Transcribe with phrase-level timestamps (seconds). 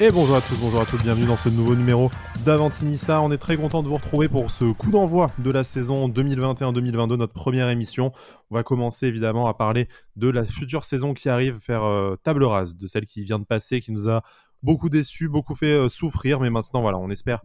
[0.00, 2.08] Et bonjour à tous, bonjour à tous, bienvenue dans ce nouveau numéro
[2.44, 3.20] d'Avantinissa.
[3.20, 7.16] On est très content de vous retrouver pour ce coup d'envoi de la saison 2021-2022,
[7.16, 8.12] notre première émission.
[8.52, 12.44] On va commencer évidemment à parler de la future saison qui arrive, faire euh, table
[12.44, 14.22] rase de celle qui vient de passer, qui nous a
[14.62, 17.42] beaucoup déçus, beaucoup fait euh, souffrir, mais maintenant voilà, on espère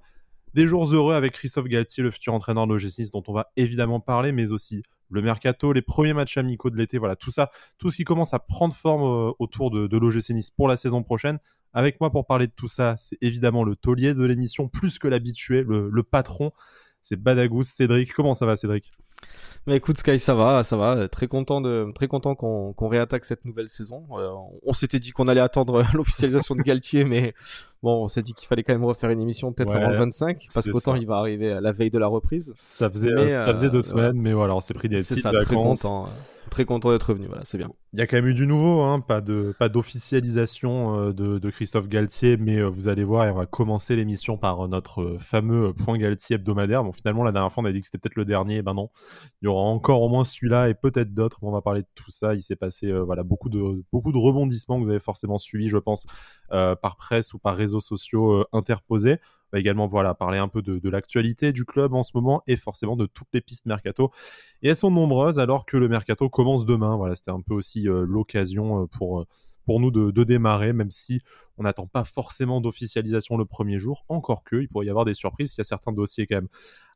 [0.54, 4.00] des jours heureux avec Christophe Galtier, le futur entraîneur de l'OGC dont on va évidemment
[4.00, 7.90] parler, mais aussi le mercato, les premiers matchs amicaux de l'été, voilà, tout ça, tout
[7.90, 11.04] ce qui commence à prendre forme euh, autour de, de l'OGC Nice pour la saison
[11.04, 11.40] prochaine.
[11.74, 15.08] Avec moi pour parler de tout ça, c'est évidemment le taulier de l'émission, plus que
[15.08, 16.52] l'habitué, le, patron,
[17.02, 18.14] c'est Badagous Cédric.
[18.14, 18.92] Comment ça va Cédric?
[19.66, 21.08] Mais écoute Sky, ça va, ça va.
[21.08, 24.04] Très content de, très content qu'on réattaque cette nouvelle saison.
[24.12, 24.30] Euh,
[24.64, 27.34] on s'était dit qu'on allait attendre l'officialisation de Galtier, mais
[27.82, 29.98] bon, on s'est dit qu'il fallait quand même refaire une émission peut-être Ouais, avant le
[29.98, 32.54] 25, parce qu'autant il va arriver à la veille de la reprise.
[32.58, 35.20] Ça faisait, Mais, ça faisait deux euh, semaines, mais voilà, on s'est pris des petites
[35.20, 36.06] ça, très content,
[36.54, 37.28] très content d'être revenu.
[37.28, 37.72] Voilà, c'est bien.
[37.94, 41.50] Il y a quand même eu du nouveau, hein, pas de pas d'officialisation euh, de,
[41.50, 45.18] Christophe Galtier, mais euh, vous allez voir, et on va commencer l'émission par euh, notre
[45.20, 46.84] fameux point Galtier hebdomadaire.
[46.84, 48.90] Bon, finalement, la dernière fois, on a dit que c'était peut-être le dernier, ben non,
[49.42, 51.40] il y aura encore au moins celui-là et peut-être d'autres.
[51.42, 52.36] On va parler de tout ça.
[52.36, 55.78] Il s'est passé voilà beaucoup de beaucoup de rebondissements que vous avez forcément suivis, je
[55.78, 56.06] pense,
[56.50, 59.18] par presse ou par réseaux sociaux interposés.
[59.54, 62.96] Va également voilà parler un peu de, l'actualité du club en ce moment et forcément
[62.96, 64.12] de toutes les pistes mercato
[64.64, 66.98] et elles sont nombreuses alors que le mercato commence demain.
[66.98, 69.28] Voilà, c'était un peu aussi euh, l'occasion euh, pour, euh,
[69.66, 71.22] pour nous de, de démarrer, même si
[71.58, 74.06] on n'attend pas forcément d'officialisation le premier jour.
[74.10, 75.54] Encore que, il pourrait y avoir des surprises.
[75.56, 76.50] Il y a certains dossiers quand même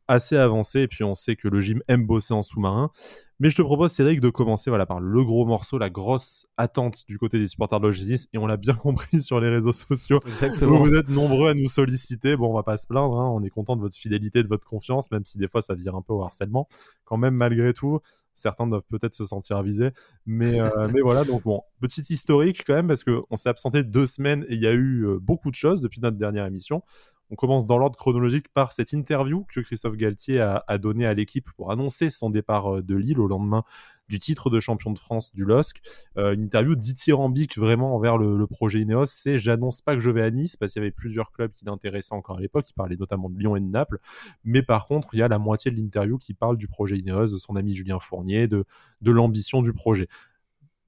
[0.08, 0.82] assez avancés.
[0.82, 2.92] Et puis, on sait que le gym aime bosser en sous-marin.
[3.40, 7.06] Mais je te propose, Cédric, de commencer voilà, par le gros morceau, la grosse attente
[7.08, 8.28] du côté des supporters de l'OGC.
[8.34, 10.20] Et on l'a bien compris sur les réseaux sociaux.
[10.28, 10.80] Exactement.
[10.80, 12.36] Vous, êtes nombreux à nous solliciter.
[12.36, 13.20] Bon, on va pas se plaindre.
[13.20, 13.30] hein.
[13.30, 15.96] On est content de votre fidélité, de votre confiance, même si des fois ça vire
[15.96, 16.68] un peu au harcèlement.
[17.06, 18.00] Quand même, malgré tout,
[18.38, 19.92] certains doivent peut-être se sentir avisés.
[20.26, 24.06] Mais, euh, mais voilà, donc bon, petit historique quand même, parce qu'on s'est absenté deux
[24.06, 26.82] semaines et il y a eu euh, beaucoup de choses depuis notre dernière émission.
[27.30, 31.50] On commence dans l'ordre chronologique par cette interview que Christophe Galtier a, donnée à l'équipe
[31.58, 33.64] pour annoncer son départ euh, de Lille au lendemain
[34.08, 35.82] du titre de champion de France du LOSC.
[36.18, 39.06] Euh, une interview dithyrambique vraiment envers le, le projet Ineos.
[39.06, 41.66] C'est j'annonce pas que je vais à Nice parce qu'il y avait plusieurs clubs qui
[41.66, 42.70] l'intéressaient encore à l'époque.
[42.70, 44.00] Il parlait notamment de Lyon et de Naples.
[44.46, 47.34] Mais par contre, il y a la moitié de l'interview qui parle du projet Ineos,
[47.34, 48.64] de son ami Julien Fournier, de,
[49.02, 50.08] de l'ambition du projet.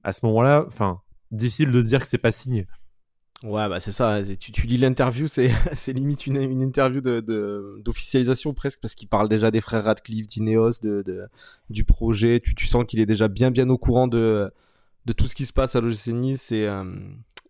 [0.02, 2.66] À ce moment-là, enfin, difficile de se dire que c'est pas signé.
[3.42, 4.18] Ouais, bah c'est ça.
[4.38, 7.20] Tu, lis l'interview, c'est limite une, une interview de
[7.82, 11.26] d'officialisation presque, parce qu'il parle déjà des frères Radcliffe, d'Ineos, de, de,
[11.70, 12.40] du projet.
[12.40, 14.52] Tu, tu sens qu'il est déjà bien bien au courant de,
[15.06, 16.84] de tout ce qui se passe à l'OGC Nice et, euh,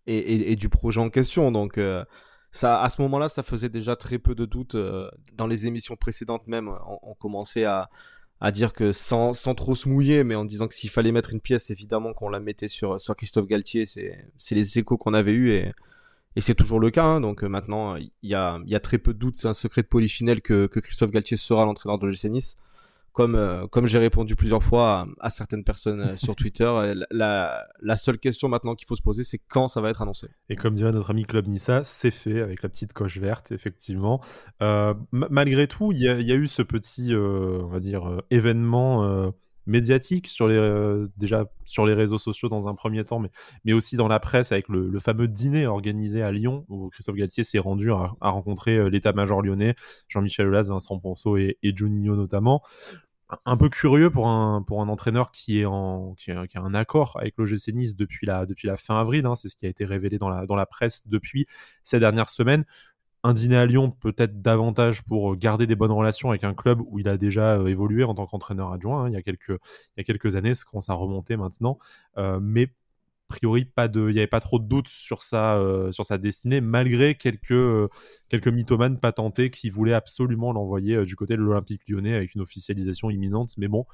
[0.07, 1.51] et, et, et du projet en question.
[1.51, 2.05] Donc, euh,
[2.53, 4.77] ça, à ce moment-là, ça faisait déjà très peu de doutes.
[4.77, 6.71] euh, dans les émissions précédentes même,
[7.03, 7.91] on commençait à,
[8.41, 11.33] à dire que sans, sans trop se mouiller, mais en disant que s'il fallait mettre
[11.35, 13.87] une pièce, évidemment qu'on la mettait sur, sur Christophe Galtier.
[13.87, 15.73] C'est c'est les échos qu'on avait eus et,
[16.37, 17.05] et c'est toujours le cas.
[17.05, 17.21] hein.
[17.21, 19.37] donc euh, maintenant, il y a, y a très peu de doutes.
[19.37, 22.57] C'est un secret de Polichinelle que, que Christophe Galtier sera l'entraîneur de l'OGC Nice.
[23.13, 27.97] Comme, euh, comme j'ai répondu plusieurs fois à, certaines personnes euh, sur Twitter, euh, la,
[27.97, 30.29] seule question maintenant qu'il faut se poser, c'est quand ça va être annoncé.
[30.49, 34.21] Et comme dirait notre ami Club Nissa, c'est fait avec la petite coche verte, effectivement.
[34.61, 39.33] Ma- malgré tout, il y, a- eu ce petit, on va dire, événement
[39.67, 43.31] médiatique sur les, euh, déjà sur les réseaux sociaux dans un premier temps, mais,
[43.65, 47.17] mais aussi dans la presse avec le, le fameux dîner organisé à Lyon où Christophe
[47.17, 49.75] Galtier s'est rendu à, rencontrer euh, l'état-major lyonnais,
[50.09, 52.63] Jean-Michel Aulas, Vincent Ponceau et, et Juninho notamment.
[53.45, 57.17] Un- peu curieux pour un, pour un entraîneur qui, est en, qui a un accord
[57.21, 59.85] avec l'OGC Nice depuis la, depuis la fin avril, hein, c'est ce qui a été
[59.85, 61.47] révélé dans la, dans la presse depuis
[61.85, 62.65] ces dernières semaines
[63.23, 66.99] un dîner à Lyon peut-être davantage pour garder des bonnes relations avec un club où
[66.99, 70.55] il a déjà euh, évolué en tant qu'entraîneur adjoint hein, il, y a quelques, années,
[70.55, 71.79] ça commence à remonter maintenant.
[72.17, 75.57] Euh, mais a priori, pas de, il n'y avait pas trop de doutes sur sa,
[75.57, 77.89] euh, destinée, malgré quelques, euh,
[78.29, 82.41] quelques mythomanes patentés qui voulaient absolument l'envoyer euh, du côté de l'Olympique lyonnais avec une
[82.41, 83.55] officialisation imminente.
[83.57, 83.87] Mais bon,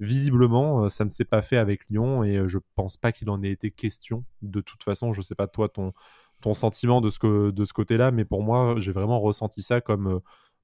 [0.00, 3.30] visiblement, euh, ça ne s'est pas fait avec Lyon et euh, je pense pas qu'il
[3.30, 4.24] en ait été question.
[4.42, 5.92] De toute façon, je sais pas toi ton,
[6.40, 9.80] ton sentiment de ce, que, de ce côté-là, mais pour moi, j'ai vraiment ressenti ça
[9.80, 10.18] comme euh,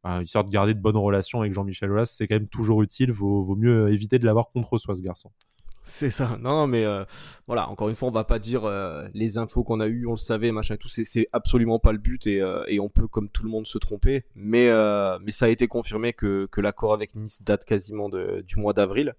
[0.05, 2.07] bah, histoire de garder de bonnes relations avec Jean-Michel Aulas.
[2.07, 5.31] C'est quand même toujours utile, vaut, vaut mieux éviter de l'avoir contre soi, ce garçon.
[5.89, 6.37] C'est ça.
[6.41, 7.05] Non, mais euh,
[7.47, 10.13] voilà, encore une fois, on va pas dire euh, les infos qu'on a eues, on
[10.13, 10.89] le savait, machin tout.
[10.89, 13.79] C'est, absolument pas le but et, euh, et on peut, comme tout le monde, se
[13.79, 14.25] tromper.
[14.35, 18.43] Mais, euh, mais ça a été confirmé que, que l'accord avec Nice date quasiment de,
[18.45, 19.15] du mois d'avril.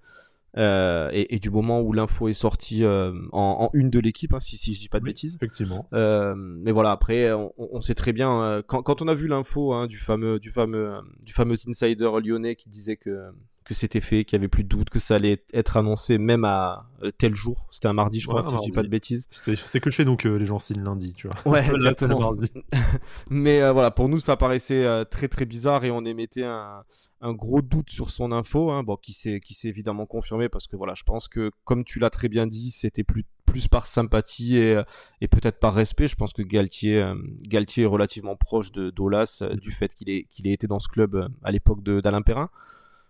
[0.56, 4.34] Euh, et, et du moment où l'info est sortie euh, en, en une de l'équipe,
[4.34, 5.36] hein, si, si je dis pas de Oui, bêtises.
[5.36, 5.88] Effectivement.
[5.94, 9.28] Euh, mais voilà, après, on, on sait très bien euh, quand, quand on a vu
[9.28, 13.30] l'info hein, du fameux, du fameux, euh, du fameux insider lyonnais qui disait que
[13.68, 16.46] que c'était fait, qu'il y avait plus de doute, que ça allait être annoncé même
[16.46, 17.68] à euh, tel jour.
[17.70, 19.28] C'était un mardi, je crois, si je dis pas de bêtises.
[19.32, 21.52] C'est que chez nous que les gens signent lundi, tu vois.
[21.52, 22.34] Ouais, exactement.
[23.30, 26.84] Mais euh, voilà, pour nous, ça paraissait euh, très très bizarre et on émettait un,
[27.20, 30.68] un gros doute sur son info, hein, bon, qui s'est qui s'est évidemment confirmé parce
[30.68, 33.86] que voilà, je pense que comme tu l'as très bien dit, c'était plus plus par
[33.86, 34.82] sympathie et,
[35.20, 36.08] et peut-être par respect.
[36.08, 37.06] Je pense que Galtier
[37.42, 40.88] Galtier est relativement proche de Dolas du fait qu'il ait qu'il ait été dans ce
[40.88, 42.50] club à l'époque d'Alain Perrin.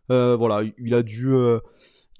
[0.09, 1.33] Voilà, il a dû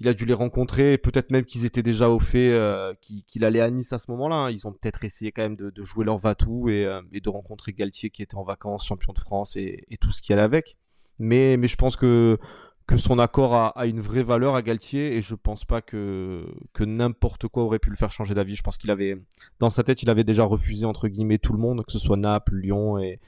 [0.00, 3.60] il a dû les rencontrer, peut-être même qu'ils étaient déjà au fait euh, qu'il allait
[3.60, 4.36] à Nice à ce moment-là.
[4.36, 4.50] Hein.
[4.50, 7.72] Ils ont peut-être essayé quand même de, jouer leur vatou et, euh, et, de rencontrer
[7.72, 10.76] Galtier qui était en vacances, champion de France et, tout ce qui allait avec.
[11.18, 12.38] Mais, mais je pense que,
[12.86, 16.84] que son accord a, une vraie valeur à Galtier et je pense pas que, que
[16.84, 18.54] n'importe quoi aurait pu le faire changer d'avis.
[18.54, 19.16] Je pense qu'il avait,
[19.58, 22.16] dans sa tête, il avait déjà refusé entre guillemets tout le monde, que ce soit
[22.16, 23.18] Naples, Lyon et,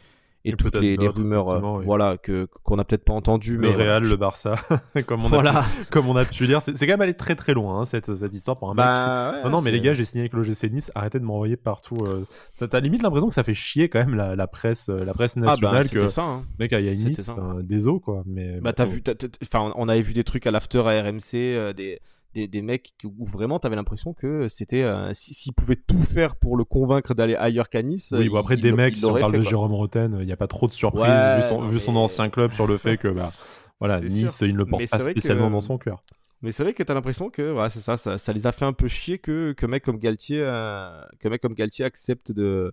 [0.45, 4.17] et, toutes les, rumeurs euh, voilà que qu'on n'a peut-être pas entendu le Real le
[4.17, 4.57] Barça
[5.07, 5.59] comme on voilà.
[5.59, 6.63] a pu, comme on a pu lire.
[6.63, 9.45] C'est quand même allé très très loin hein, cette, cette histoire pour un bah, mec
[9.45, 10.91] non non mais les gars j'ai signé avec l'OGC Nice.
[10.95, 12.25] Arrêtez de m'envoyer partout euh...
[12.67, 15.37] t'as limite l'impression que ça fait chier quand même la, la presse euh, la presse
[15.37, 16.45] nationale ah bah, que ça, hein.
[16.59, 17.31] mec il y a Nice
[17.63, 19.03] des os quoi mais bah t'as vu
[19.43, 22.01] enfin on avait vu des trucs à l'after à RMC euh, des
[22.35, 26.37] des, des, mecs où vraiment tu avais l'impression que c'était euh, s'ils pouvaient tout faire
[26.37, 28.15] pour le convaincre d'aller ailleurs qu'à Nice.
[28.17, 30.47] Oui, bon, après des mecs, si on parle de Jérôme Roten, il n'y a pas
[30.47, 33.33] trop de surprise vu, son, vu son ancien club sur le fait que bah,
[33.79, 36.01] voilà, Nice, il ne le porte pas spécialement dans son cœur.
[36.43, 38.53] Mais c'est vrai que tu as l'impression que voilà, c'est ça, ça, ça, les a
[38.53, 42.33] fait un peu chier que, que mec comme Galtier, euh, que mec comme Galtier accepte
[42.33, 42.73] de,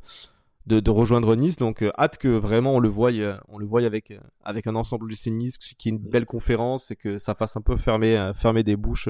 [0.68, 1.58] de, de, rejoindre Nice.
[1.58, 3.10] Donc euh, hâte que vraiment on le voie,
[3.48, 6.96] on le voie avec, avec un ensemble du Nice qui est une belle conférence et
[6.96, 9.10] que ça fasse un peu fermer, fermer des bouches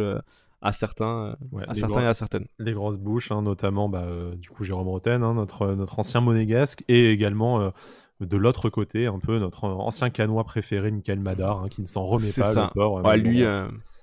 [0.62, 2.46] à certains, euh, à certains et à certaines.
[2.60, 6.22] Les grosses bouches, hein, notamment bah, euh, du coup Jérôme Roten, hein, notre, notre ancien
[6.22, 7.70] monégasque, et également euh,
[8.20, 12.04] de l'autre côté, un peu notre ancien canois préféré, Michael Madar, hein, qui ne s'en
[12.04, 12.54] remet pas.
[12.54, 12.72] Ça.
[12.76, 13.44] Le lui,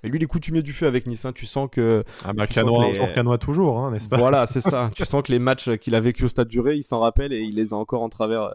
[0.05, 1.25] et lui, il est coutumier du feu avec Nice.
[1.33, 2.03] Tu sens que.
[2.23, 3.11] Ah bah, canois, les...
[3.13, 4.17] canois toujours, n'est-ce pas?
[4.17, 4.91] Voilà, c'est ça.
[4.95, 7.41] tu sens que les matchs qu'il a vécu au stade duré, il s'en rappelle et
[7.41, 8.51] il les a encore en travers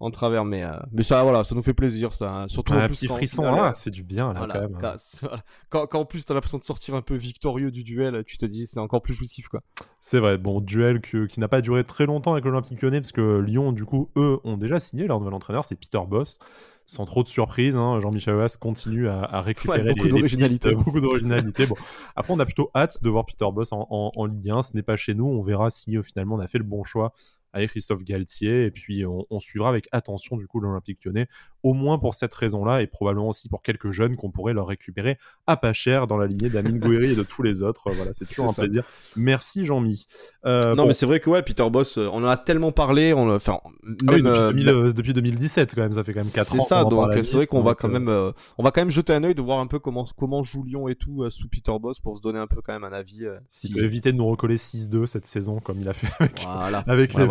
[0.00, 0.44] en travers.
[0.44, 2.44] Mais, euh, mais ça, voilà, ça nous fait plaisir, ça.
[2.48, 4.78] Surtout un petit frisson là, c'est du bien là quand même.
[5.70, 8.46] Quand, quand, en plus t'as l'impression de sortir un peu victorieux du duel, tu te
[8.46, 9.62] dis c'est encore plus jouissif quoi.
[10.00, 13.12] C'est vrai, bon duel que, qui n'a pas duré très longtemps avec l'Olympique Lyonnais parce
[13.12, 16.38] que Lyon, du coup, eux ont déjà signé leur nouvel entraîneur, c'est Peter Boss.
[16.86, 20.72] Sans trop de surprise, hein, Jean-Michel Aulas continue à, récupérer beaucoup d'originalité.
[20.74, 21.66] beaucoup d'originalité.
[21.66, 21.74] bon.
[22.14, 24.62] Après, on a plutôt hâte de voir Peter Boss en, en, en Ligue 1.
[24.62, 25.26] Ce n'est pas chez nous.
[25.26, 27.12] On verra si finalement on a fait le bon choix
[27.56, 28.66] avec Christophe Galtier.
[28.66, 31.26] Et puis, on, suivra avec attention, du coup, l'Olympique lyonnais,
[31.66, 35.18] au moins pour cette raison-là, et probablement aussi pour quelques jeunes qu'on pourrait leur récupérer
[35.48, 37.90] à pas cher dans la lignée d'Amine Gouiri et de tous les autres.
[37.90, 38.84] Voilà, c'est toujours un plaisir.
[39.16, 40.06] Merci, Jean-Mi.
[40.44, 43.12] Euh, non, mais c'est vrai que, ouais, Peter Boss, euh, on en a tellement parlé.
[43.12, 46.58] On, enfin, ah même, euh, depuis, 2017, quand même, ça fait quand même 4 ans.
[46.60, 49.24] C'est ça, donc c'est vrai qu'on va quand même, on va quand même jeter un
[49.24, 52.16] œil de voir un peu comment, comment joue Lyon et tout sous Peter Boss pour
[52.16, 53.26] se donner un peu quand même un avis.
[53.48, 53.76] si...
[53.76, 56.84] éviter de nous recoller 6-2 cette saison, comme il a fait avec, voilà.
[56.86, 57.26] avec les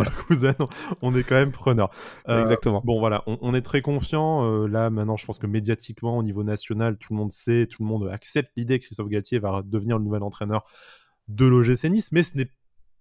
[1.01, 1.89] on est quand même preneur.
[2.27, 2.81] Exactement.
[2.83, 4.24] Bon, voilà, on, est très confiant.
[4.25, 7.83] Euh, là, maintenant, je pense que médiatiquement, au niveau national, tout le monde sait, tout
[7.83, 10.65] le monde accepte l'idée que Christophe Galtier va devenir le nouvel entraîneur
[11.27, 12.49] de l'OGC Nice, mais ce n'est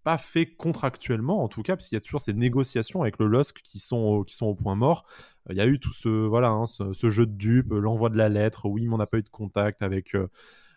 [0.03, 3.27] pas fait contractuellement, en tout cas, parce qu'il y a toujours ces négociations avec le
[3.27, 5.07] LOSC qui sont, qui sont au point mort.
[5.51, 8.29] Il y a eu tout ce, voilà, hein, ce, jeu de dupe, l'envoi de la
[8.29, 8.67] lettre.
[8.67, 10.15] Oui, mais on n'a pas eu de contact avec.
[10.15, 10.29] Euh,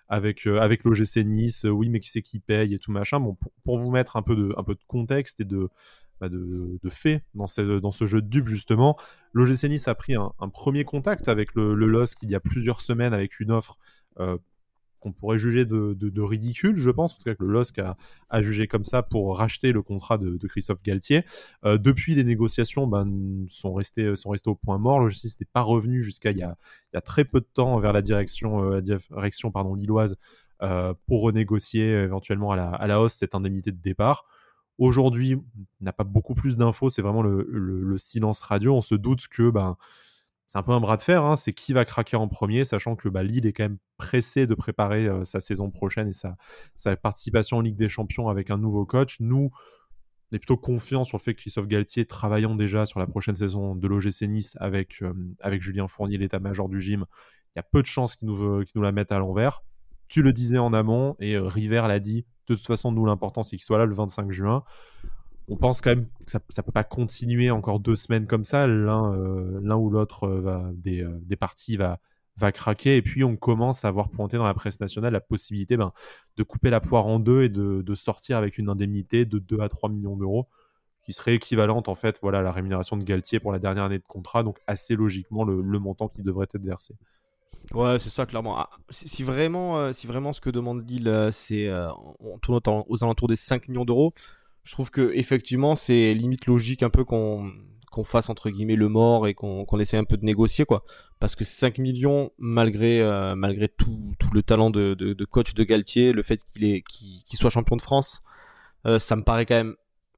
[0.09, 3.19] avec, avec l'OGC Nice, oui, mais qui c'est qui paye et tout machin.
[3.19, 5.69] Bon, pour, pour, vous mettre un peu de, un peu de contexte et de,
[6.19, 8.97] bah, de, fait dans ce, jeu de dupe justement.
[9.33, 13.13] L'OGC Nice a pris un, premier contact avec le, LOSC il y a plusieurs semaines
[13.13, 13.77] avec une offre
[14.19, 14.37] euh,
[14.99, 17.79] qu'on pourrait juger de, ridicule, je pense, en tout cas que le LOSC
[18.29, 21.23] a, jugé comme ça pour racheter le contrat de, Christophe Galtier.
[21.65, 24.11] Euh, depuis, les négociations ben, sont, restées,
[24.47, 24.99] au point mort.
[24.99, 28.01] L'OGC Nice n'est pas revenu jusqu'à il, y a très peu de temps vers la
[28.01, 28.81] direction, euh,
[29.53, 30.15] pardon, lilloise
[31.05, 34.25] pour renégocier éventuellement à la hausse cette indemnité de départ.
[34.77, 38.75] Aujourd'hui, on n'a pas beaucoup plus d'infos, c'est vraiment le, silence radio.
[38.75, 39.75] On se doute que ben,
[40.45, 41.35] c'est un peu un bras de fer, hein.
[41.35, 44.55] c'est qui va craquer en premier, sachant que bah, Lille est quand même pressé de
[44.55, 48.85] préparer euh, sa saison prochaine et sa, participation en Ligue des Champions avec un nouveau
[48.85, 49.19] coach.
[49.19, 49.49] Nous,
[50.31, 53.35] on est plutôt confiants sur le fait que Christophe Galtier, travaillant déjà sur la prochaine
[53.35, 57.05] saison de l'OGC Nice avec, euh, avec Julien Fournier, l'état-major du gym,
[57.55, 59.63] il y a peu de chances qu'il nous, nous la mettent à l'envers.
[60.07, 63.43] Tu le disais en amont, et euh, River l'a dit de toute façon, nous, l'important,
[63.43, 64.63] c'est qu'il soit là le 25 juin.
[65.49, 68.67] On pense quand même que ça ne peut pas continuer encore deux semaines comme ça.
[68.67, 71.99] L'un euh, ou l'autre euh, des, parties va,
[72.37, 72.97] va craquer.
[72.97, 75.91] Et puis, on commence à voir pointer dans la presse nationale la possibilité ben,
[76.37, 79.69] de couper la poire en deux et de, sortir avec une indemnité de 2 à
[79.69, 80.47] 3 millions d'euros,
[81.01, 84.07] qui serait équivalente en fait à la rémunération de Galtier pour la dernière année de
[84.07, 84.43] contrat.
[84.43, 86.95] Donc, assez logiquement, le montant qui devrait être versé.
[87.73, 88.57] Ouais, c'est ça, clairement.
[88.57, 91.89] Ah, si, vraiment, euh, si vraiment ce que demande Lille, euh, c'est euh,
[92.19, 94.13] on tourne aux alentours des 5 millions d'euros,
[94.63, 97.51] je trouve que effectivement, c'est limite logique un peu qu'on
[98.03, 100.83] fasse entre guillemets le mort et qu'on qu'on essaie un peu de négocier quoi.
[101.19, 103.01] Parce que 5 millions, malgré
[103.35, 107.75] malgré tout, tout le talent de, de, coach de Galtier, le fait qu'il soit champion
[107.75, 108.21] de France,
[108.99, 109.75] ça me paraît quand même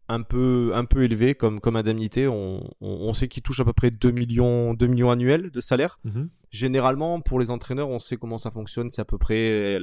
[0.10, 2.28] un peu, un peu élevé comme, comme indemnité.
[2.28, 6.00] On, on, sait qu'il touche à peu près 2 millions, 2 millions annuels de salaire.
[6.04, 6.30] Mhm.
[6.50, 8.90] Généralement, pour les entraîneurs, on sait comment ça fonctionne.
[8.90, 9.80] C'est à peu près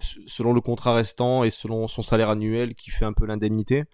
[0.00, 3.84] selon le contrat restant et selon son salaire annuel qui fait un peu l'indemnité.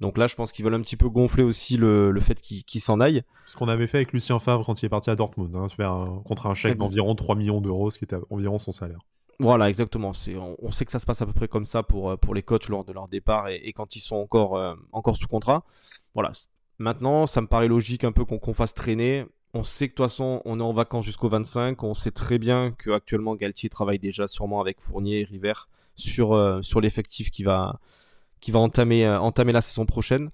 [0.00, 2.80] Donc là, je pense qu'ils veulent un petit peu gonfler aussi le, le fait qu'il
[2.80, 3.22] s'en aille.
[3.44, 5.92] Ce qu'on avait fait avec Lucien Favre quand il est parti à Dortmund, hein, faire
[5.92, 9.00] un, contre un chèque d'environ 3 millions d'euros, ce qui était environ son salaire.
[9.40, 10.12] Voilà, exactement.
[10.12, 12.34] C'est, on, sait que ça se passe à peu près comme ça pour, euh, pour
[12.34, 15.64] les coachs lors de leur départ et, quand ils sont encore, euh, encore sous contrat.
[16.14, 16.30] Voilà.
[16.78, 19.24] Maintenant, ça me paraît logique un peu qu'on, fasse traîner.
[19.54, 21.82] On sait que de toute façon, on est en vacances jusqu'au 25.
[21.82, 25.54] On sait très bien que actuellement Galtier travaille déjà sûrement avec Fournier et River
[25.94, 27.80] sur, euh, sur l'effectif qui va,
[28.40, 30.30] qui va entamer, entamer la saison prochaine.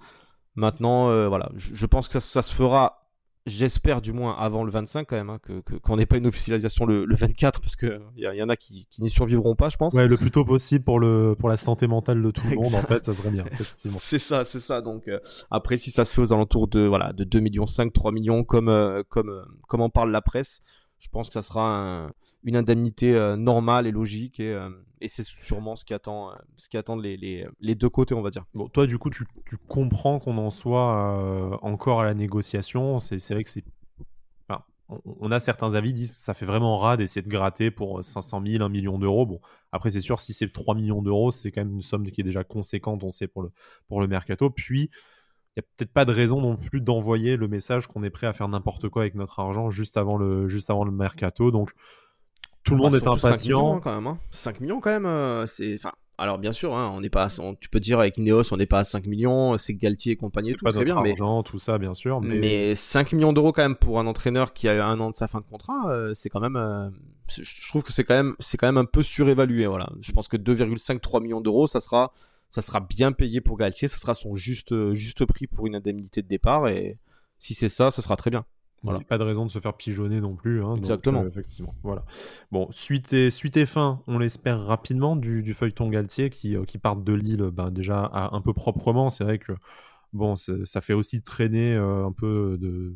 [0.57, 3.06] Maintenant, voilà, je, pense que ça, ça se fera
[3.47, 6.85] J'espère du moins avant le 25 quand même, hein, que, qu'on n'ait pas une officialisation
[6.85, 9.95] le, 24 parce qu'il y, y en a qui, qui n'y survivront pas, je pense.
[9.95, 12.75] Ouais, le plus tôt possible pour, le, pour la santé mentale de tout le monde,
[12.75, 13.45] en fait, ça serait bien.
[13.75, 14.81] c'est ça, c'est ça.
[14.81, 17.93] Donc euh, après, si ça se fait aux alentours de voilà de 2 millions 5,
[17.93, 20.61] 3 millions comme euh, comme euh, comme en parle la presse,
[20.99, 22.11] je pense que ça sera
[22.45, 24.71] une indemnité euh, normale et logique et, euh,
[25.09, 27.17] c'est sûrement ce qui attend, euh, ce qui attend les,
[27.61, 28.45] les, deux côtés, on va dire.
[28.55, 32.99] Bon, toi, du coup, tu, tu comprends qu'on en soit encore à la négociation.
[32.99, 33.65] C'est vrai que c'est.
[34.89, 38.41] On, a certains avis disent que ça fait vraiment rat d'essayer de gratter pour 500
[38.47, 39.27] 000, 1 million d'euros.
[39.27, 39.41] Bon,
[39.73, 42.25] après, c'est sûr, si c'est 3 millions d'euros, c'est quand même une somme qui est
[42.25, 43.51] déjà conséquente, on sait, pour le,
[43.89, 44.49] pour le mercato.
[44.49, 44.91] Puis
[45.57, 48.33] n'y a peut-être pas de raison non plus d'envoyer le message qu'on est prêt à
[48.33, 51.51] faire n'importe quoi avec notre argent juste avant le, juste avant le mercato.
[51.51, 51.73] Donc,
[52.63, 53.33] tout le monde est impatient.
[53.35, 54.17] 5 millions quand même.
[54.31, 54.59] 5 hein.
[54.61, 55.07] millions quand même.
[55.07, 57.29] Euh, c'est, enfin, alors bien sûr, hein, on n'est pas,
[57.61, 60.55] tu peux dire avec Ineos, on n'est pas à 5 millions, c'est Galtier et compagnie,
[60.55, 62.23] tout pas très bien, argent, tout ça bien sûr.
[62.23, 62.75] Mais...
[62.75, 65.41] 5 millions d'euros quand même pour un entraîneur qui a un an de sa fin
[65.41, 66.89] de contrat, euh, c'est quand même, euh,
[67.29, 69.67] je trouve que c'est quand même, c'est quand même un peu surévalué.
[69.67, 72.13] Voilà, je pense que 2,5-3 millions d'euros, ça sera
[72.49, 76.23] ça sera bien payé pour Galtier, ça sera son juste, juste prix pour une indemnité
[76.23, 76.99] de départ, et
[77.39, 78.45] si c'est ça, ça sera très bien.
[78.83, 79.01] Voilà.
[79.01, 80.63] Pas de raison de se faire pigeonner non plus.
[80.63, 81.23] Hein, Exactement.
[81.23, 81.75] Euh, effectivement.
[81.83, 82.05] Voilà.
[82.53, 86.65] Bon, suite et, suite et fin, on l'espère rapidement, du, du, feuilleton Galtier qui, euh,
[86.65, 89.11] qui part de Lille ben, déjà un peu proprement.
[89.11, 89.53] C'est vrai que
[90.13, 92.95] bon, ça fait aussi traîner euh, un peu de,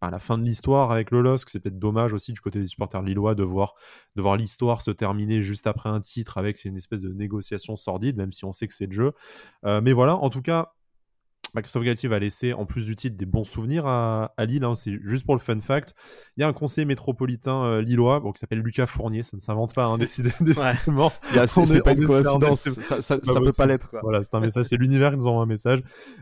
[0.00, 1.50] à la fin de l'histoire avec le LOSC.
[1.50, 3.74] C'est peut-être dommage aussi du côté des supporters lillois de voir,
[4.16, 8.16] de voir l'histoire se terminer juste après un titre avec une espèce de négociation sordide,
[8.16, 9.12] même si on sait que c'est le jeu.
[9.64, 10.72] Euh, mais voilà, en tout cas,
[11.56, 14.64] Christophe Galtier va laisser, en plus du titre, des bons souvenirs à, Lille.
[14.64, 14.74] Hein.
[14.74, 15.94] c'est juste pour le fun fact.
[16.36, 19.22] Il y a un conseiller métropolitain euh, lillois bon, qui s'appelle Lucas Fournier.
[19.22, 19.98] Ça ne s'invente pas, hein,
[20.44, 21.12] décidément.
[21.46, 22.68] c'est pas une coïncidence.
[22.70, 23.90] Ça, ne peut pas l'être.
[24.02, 24.66] Voilà, c'est un message.
[24.66, 25.80] C'est l'univers qui nous envoie un message.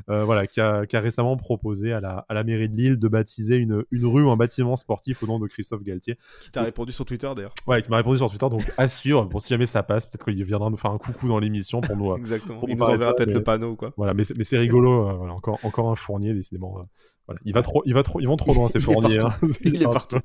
[0.08, 2.99] Euh, voilà, qui a, qui a, récemment proposé à la, à la mairie de Lille
[2.99, 6.18] de baptiser une, une rue ou un bâtiment sportif au nom de Christophe Galtier.
[6.42, 7.54] Qui t'a répondu sur Twitter d'ailleurs.
[7.66, 8.49] Ouais, qui m'a répondu sur Twitter.
[8.49, 11.38] Donc assure, bon, si jamais ça passe, peut-être qu'il viendra nous faire un coucou dans
[11.38, 12.16] l'émission pour nous.
[12.16, 12.61] Exactement.
[12.61, 13.92] Pour Il nous enverra peut-être le panneau quoi.
[13.97, 15.17] Voilà, mais c'est rigolo.
[15.18, 16.78] Voilà, encore, encore un Fournier, décidément.
[16.78, 16.82] Euh,
[17.26, 17.40] voilà.
[17.44, 19.22] Il va trop, il va trop, ils vont trop loin ces Fourniers.
[19.22, 19.34] Hein.
[19.62, 20.20] Il est partout.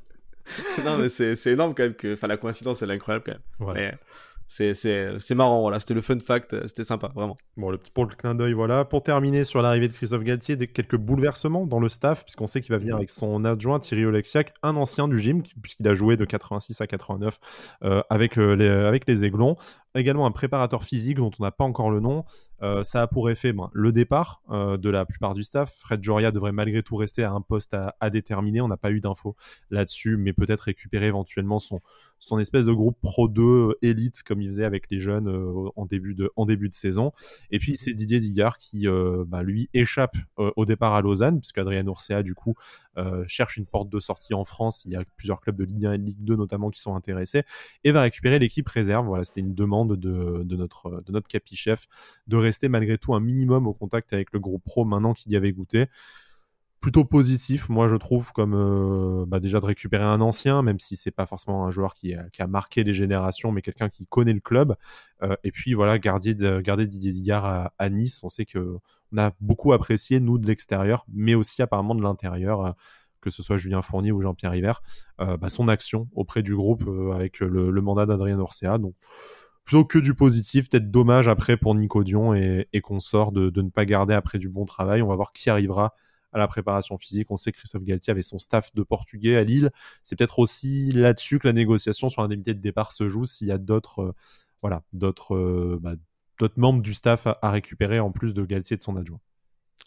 [0.85, 3.97] non, mais c'est énorme quand même que, enfin, la coïncidence, elle est incroyable quand même.
[4.47, 7.35] C'est marrant, voilà, c'était le fun fact, euh, c'était sympa, vraiment.
[7.57, 8.85] Bon, le, pour le clin d'œil, voilà.
[8.85, 12.62] Pour terminer sur l'arrivée de Christophe Galtier, des, quelques bouleversements dans le staff, puisqu'on sait
[12.62, 16.17] qu'il va venir avec son adjoint Thierry Oleksiak, un ancien du gym, puisqu'il a joué
[16.17, 17.39] de 86 à 89
[17.83, 19.55] euh, avec, euh, les, avec les Aiglons.
[19.95, 22.25] Également un préparateur physique dont on n'a pas encore le nom.
[22.81, 25.71] ça a pour effet ben, le départ de la plupart du staff.
[25.77, 28.59] Fred Joria devrait malgré tout rester à un poste à, à déterminer.
[28.62, 29.35] On n'a pas eu d'infos
[29.69, 31.79] là-dessus, mais peut-être récupérer éventuellement son,
[32.24, 35.86] son espèce de groupe Pro 2 élite comme il faisait avec les jeunes euh, en,
[35.86, 36.30] début de,
[36.72, 37.12] saison.
[37.51, 41.42] Et puis c'est Didier Digard qui, euh, bah, lui, échappe euh, au départ à Lausanne,
[41.42, 42.56] puisque Adrien Urcea, du coup,
[43.25, 44.86] cherche une porte de sortie en France.
[44.86, 47.42] Il y a plusieurs clubs de Ligue 1 et Ligue 2 notamment qui sont intéressés
[47.84, 49.08] et va récupérer l'équipe réserve.
[49.08, 51.88] Voilà, c'était une demande de, notre, de notre capi-chef
[52.27, 55.36] de rester malgré tout un minimum au contact avec le groupe pro maintenant qu'il y
[55.36, 55.88] avait goûté
[56.84, 60.98] plutôt positif, moi je trouve, comme euh, bah, déjà de récupérer un ancien, même si
[60.98, 64.42] c'est pas forcément un joueur qui a, marqué les générations, mais quelqu'un qui connaît le
[64.42, 64.75] club.
[65.22, 68.78] Euh, et puis voilà, garder, de, garder Didier Digard à, Nice, on sait que
[69.13, 72.66] on a beaucoup apprécié nous de l'extérieur, mais aussi apparemment de l'intérieur.
[72.66, 72.72] Euh,
[73.22, 74.74] que ce soit Julien Fournier ou Jean-Pierre River,
[75.18, 78.78] bah, son action auprès du groupe avec le, mandat d'Adrien Orcea.
[78.78, 78.96] Donc,
[79.63, 80.68] plutôt que du positif.
[80.68, 84.50] Peut-être dommage après pour Nico Dion et, qu'on sort de, ne pas garder après du
[84.50, 85.02] bon travail.
[85.02, 85.94] On va voir qui arrivera
[86.34, 87.28] à la préparation physique.
[87.30, 89.72] On sait que Christophe Galtier avait son staff de portugais à Lille.
[90.04, 93.52] C'est peut-être aussi là-dessus que la négociation sur l'indemnité de départ se joue s'il y
[93.52, 94.16] a d'autres
[94.62, 95.96] voilà, d'autres bah,
[96.40, 99.20] d'autres membres du staff à, récupérer en plus de Galtier et de son adjoint.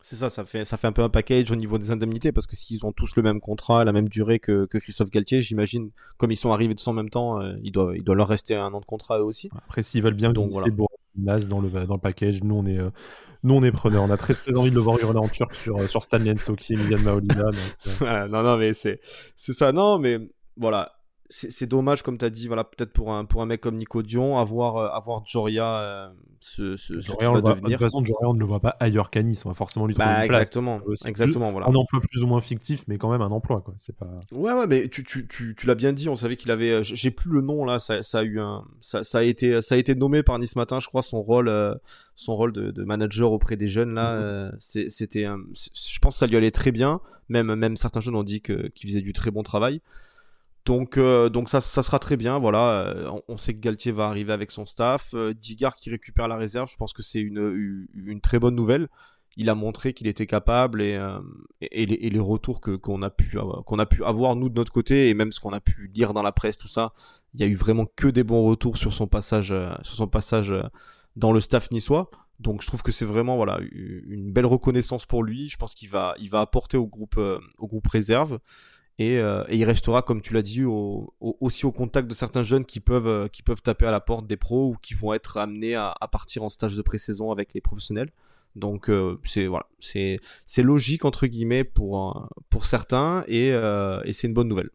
[0.02, 2.46] C'est ça, ça fait, ça fait un peu un package au niveau des indemnités parce
[2.46, 5.90] que s'ils ont tous le même contrat, la même durée que, que Christophe Galtier, j'imagine,
[6.16, 8.54] comme ils sont arrivés tous en même temps, euh, il, doit, il doit leur rester
[8.54, 9.50] un an de contrat eux aussi.
[9.56, 10.68] Après, s'ils veulent bien Donc, voilà.
[11.16, 12.90] Nas dans le, dans le package, nous on est, euh,
[13.42, 14.02] nous on est preneurs.
[14.02, 16.34] On a très très envie de le voir hurler en turc sur, euh, sur Stanley
[16.34, 17.50] Nsoki et Mizan Maolina.
[18.28, 19.00] non, non, mais c'est
[19.36, 20.18] ça, non, mais
[20.56, 20.95] voilà
[21.28, 24.02] c'est dommage, comme tu as dit, voilà, peut-être pour un, pour un mec comme Nico
[24.02, 26.08] Dion, avoir, euh, avoir Joria euh,
[26.40, 27.62] ce, ce, Joria, on devenir.
[27.62, 29.44] De toute façon, Joria, on ne le voit pas ailleurs qu'à Nice.
[29.44, 30.42] On va forcément lui trouver bah, une place.
[30.42, 31.66] Exactement, exactement voilà.
[31.68, 33.60] Un emploi plus ou moins fictif, mais quand même un emploi.
[33.60, 33.74] Quoi.
[33.98, 34.06] Pas...
[34.32, 36.70] Ouais, ouais, mais tu, tu, tu, tu l'as bien dit, on savait qu'il avait.
[36.70, 38.64] Euh, j'ai plus le nom là, ça, ça, a eu un.
[38.80, 41.52] Ça, ça, a été, ça a été nommé par Nice Matin, je crois, son rôle,
[42.14, 44.50] son rôle de, de, manager auprès des jeunes là.
[44.50, 44.88] Mm-hmm.
[44.88, 45.24] C'était.
[45.24, 47.00] Je pense que ça lui allait très bien.
[47.28, 49.80] Même, même certains jeunes ont dit qu'il faisait du très bon travail.
[50.66, 52.40] Donc, euh, donc ça, ça sera très bien.
[52.40, 55.14] Voilà, euh, on, sait que Galtier va arriver avec son staff.
[55.14, 58.88] Euh, Digard qui récupère la réserve, je pense que c'est une, une, très bonne nouvelle.
[59.36, 60.98] Il a montré qu'il était capable et,
[61.60, 65.10] et, les, retours que qu'on a pu qu'on a pu avoir nous de notre côté
[65.10, 66.94] et même ce qu'on a pu lire dans la presse, tout ça,
[67.34, 70.54] il y a eu vraiment que des bons retours sur son passage sur son passage
[71.16, 72.10] dans le staff niçois.
[72.40, 75.50] Donc je trouve que c'est vraiment voilà une belle reconnaissance pour lui.
[75.50, 77.20] Je pense qu'il va il va apporter au groupe
[77.58, 78.40] au groupe réserve.
[79.00, 82.80] Euh, et, il restera, comme tu l'as dit, aussi au contact de certains jeunes qui
[82.80, 85.74] peuvent, euh, qui peuvent taper à la porte des pros ou qui vont être amenés
[85.74, 88.10] à, partir en stage de pré-saison avec les professionnels.
[88.54, 90.18] Donc euh, c'est voilà, c'est
[90.62, 94.70] logique entre guillemets pour pour certains et, et c'est une bonne nouvelle.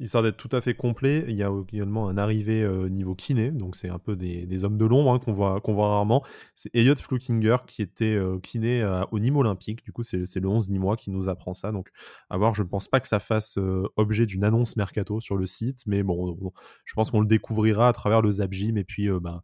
[0.00, 3.52] Histoire d'être tout à fait complet, il y a également un arrivé euh, niveau kiné,
[3.52, 6.24] donc c'est un peu des, hommes de l'ombre hein, qu'on voit, qu'on voit rarement.
[6.56, 10.68] C'est Elliot Flukinger qui était euh, kiné au Nîmes Olympique, du coup c'est, le 11
[10.68, 11.90] Nîmois qui nous apprend ça, donc
[12.28, 15.36] à voir, je ne pense pas que ça fasse euh, objet d'une annonce mercato sur
[15.36, 16.36] le site, mais bon,
[16.84, 19.42] je pense qu'on le découvrira à travers le Zapgym et puis ben,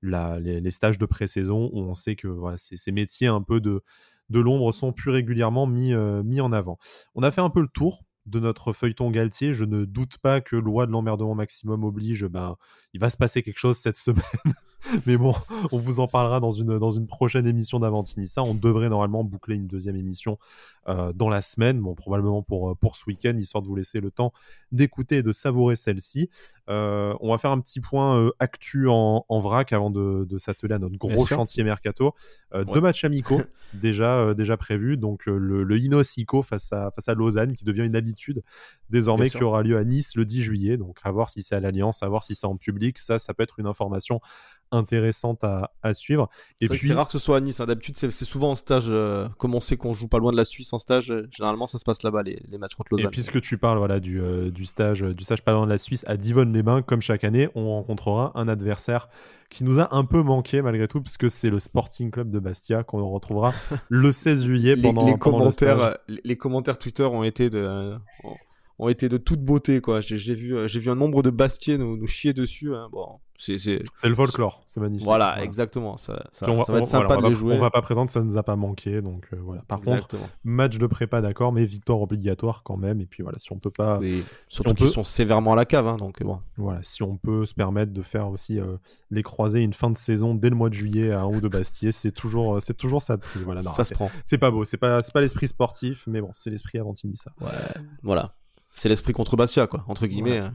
[0.00, 3.82] les, stages de pré-saison où on sait que ces métiers un peu de,
[4.30, 5.92] de l'ombre sont plus régulièrement mis,
[6.24, 6.78] mis en avant.
[7.14, 9.54] On a fait un peu le tour de notre feuilleton Galtier.
[9.54, 12.56] Je ne doute pas que loi de l'emmerdement maximum oblige, ben,
[12.92, 14.54] il va se passer quelque chose cette semaine.
[15.06, 15.34] Mais bon,
[15.70, 18.42] on vous en parlera dans une, dans une prochaine émission d'Avantinissa.
[18.42, 20.38] On devrait normalement boucler une deuxième émission
[20.88, 24.00] euh, dans la semaine, bon, probablement pour, euh, pour ce week-end, histoire de vous laisser
[24.00, 24.32] le temps
[24.72, 26.28] d'écouter et de savourer celle-ci.
[26.68, 30.74] Euh, on va faire un petit point actu en, en, vrac avant de, de s'atteler
[30.74, 32.14] à notre gros chantier mercato.
[32.52, 33.42] Deux matchs amicaux
[33.74, 34.96] déjà, déjà prévus.
[34.96, 38.42] Donc le, le Inos Ico face à, face à Lausanne, qui devient une habitude
[38.90, 40.76] désormais, qui aura lieu à Nice le 10 juillet.
[40.76, 42.98] Donc à voir si c'est à l'Alliance, à voir si c'est en public.
[42.98, 44.20] Ça, ça peut être une information
[44.72, 46.28] intéressante à, suivre.
[46.60, 47.60] Et puis c'est rare que ce soit à Nice.
[47.60, 47.66] Hein.
[47.66, 48.86] D'habitude, c'est souvent en stage.
[48.88, 51.66] Euh, comme on sait qu'on joue pas loin de la Suisse en stage, euh, généralement
[51.66, 53.06] ça se passe là-bas les, matchs contre Lausanne.
[53.06, 55.78] Et puisque tu parles voilà du, euh, du stage du stage pas loin de la
[55.78, 59.08] Suisse à Divonne-les-Bains, comme chaque année, on rencontrera un adversaire
[59.50, 62.84] qui nous a un peu manqué malgré tout, puisque c'est le Sporting Club de Bastia
[62.84, 63.52] qu'on retrouvera
[63.90, 65.98] le 16 juillet pendant les, commentaires.
[66.08, 67.94] les commentaires Twitter ont été de
[68.78, 70.00] ont été de toute beauté quoi.
[70.00, 72.74] J'ai vu j'ai vu un nombre de Bastiers nous, nous chier dessus.
[72.74, 72.88] Hein.
[72.92, 75.04] Bon, c'est le folklore, c'est magnifique.
[75.04, 75.96] Voilà, exactement.
[75.96, 77.56] Ça, ça, va, être sympa de les jouer.
[77.56, 79.02] On va pas présenter, ça nous a pas manqué.
[79.02, 79.62] Donc euh, voilà.
[79.62, 83.00] Par contre, match de prépa, d'accord, mais victoire obligatoire quand même.
[83.00, 84.00] Et puis voilà, si on peut pas.
[84.48, 86.40] surtout qu'ils sont sévèrement à la cave, hein, donc bon.
[86.56, 88.76] Voilà, si on peut se permettre de faire aussi euh,
[89.10, 91.48] les croisés une fin de saison dès le mois de juillet à un ou deux
[91.48, 93.16] Bastier, c'est toujours, c'est toujours ça.
[93.44, 94.10] Voilà, ça se prend.
[94.24, 97.32] C'est pas beau, c'est pas, pas l'esprit sportif, mais bon, c'est l'esprit Avantini ça.
[97.40, 97.48] Ouais,
[98.02, 98.34] voilà.
[98.72, 100.38] C'est l'esprit contre Bastia, quoi, entre guillemets.
[100.38, 100.54] Hein.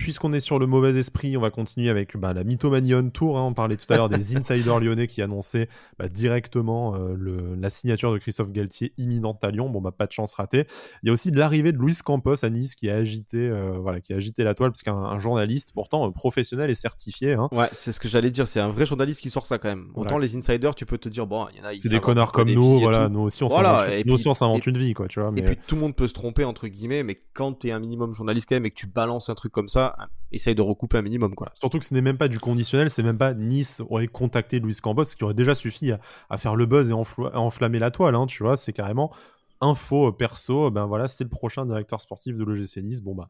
[0.00, 3.36] Puisqu'on est sur le mauvais esprit, on va continuer avec bah, la Mythomanie Tour.
[3.36, 3.42] Hein.
[3.42, 7.68] On parlait tout à l'heure des insiders lyonnais qui annonçaient bah, directement euh, le, la
[7.68, 9.68] signature de Christophe Galtier imminente à Lyon.
[9.68, 10.66] Bon, bah, pas de chance ratée.
[11.02, 14.00] Il y a aussi l'arrivée de Luis Campos à Nice qui a agité, euh, voilà,
[14.00, 17.34] qui a agité la toile, parce qu'un journaliste, pourtant euh, professionnel et certifié.
[17.34, 17.50] Hein.
[17.52, 18.48] Ouais, c'est ce que j'allais dire.
[18.48, 19.88] C'est un vrai journaliste qui sort ça quand même.
[19.94, 21.78] Autant les insiders, tu peux te dire, bon, il y en a.
[21.78, 23.10] C'est des connards comme nous, voilà.
[23.10, 25.30] Nous aussi, on s'invente une vie, quoi, tu vois.
[25.36, 27.80] Et puis tout le monde peut se tromper, entre guillemets, mais quand tu es un
[27.80, 29.89] minimum journaliste quand même et que tu balances un truc comme ça,
[30.32, 31.34] essaye de recouper un minimum.
[31.34, 31.50] Quoi.
[31.54, 34.76] Surtout que ce n'est même pas du conditionnel, c'est même pas Nice aurait contacté Luis
[34.76, 35.92] Campos, ce qui aurait déjà suffi
[36.28, 39.12] à, faire le buzz et enflammer la toile, hein, tu vois, c'est carrément
[39.60, 43.02] info perso, ben voilà, c'est le prochain directeur sportif de l'OGC Nice.
[43.02, 43.28] Bon bah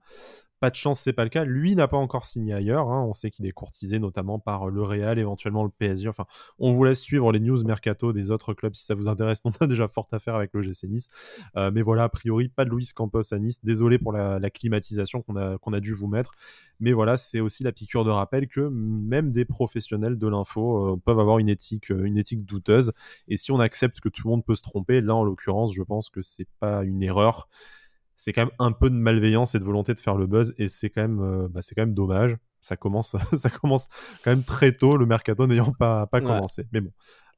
[0.60, 1.44] pas de chance, c'est pas le cas.
[1.44, 2.90] Lui n'a pas encore signé ailleurs.
[2.90, 3.02] Hein.
[3.08, 6.08] On sait qu'il est courtisé notamment par le Real, éventuellement le PSG.
[6.08, 6.26] Enfin,
[6.58, 9.40] on vous laisse suivre les news mercato des autres clubs si ça vous intéresse.
[9.44, 11.08] On a déjà fort à faire avec le GC Nice.
[11.56, 13.64] Euh, mais voilà, a priori, pas de Luis Campos à Nice.
[13.64, 16.32] Désolé pour la, climatisation qu'on a, dû vous mettre.
[16.78, 20.96] Mais voilà, c'est aussi la piqûre de rappel que même des professionnels de l'info euh,
[21.02, 22.92] peuvent avoir une éthique, euh, une éthique douteuse.
[23.28, 25.82] Et si on accepte que tout le monde peut se tromper, là en l'occurrence, je
[25.82, 27.48] pense que c'est pas une erreur
[28.20, 30.68] c'est quand même un peu de malveillance et de volonté de faire le buzz et
[30.68, 32.36] c'est quand même euh, bah, c'est quand même dommage.
[32.60, 33.88] Ça commence ça commence
[34.22, 36.66] quand même très tôt le mercato n'ayant pas pas commencé.
[36.70, 36.92] Mais bon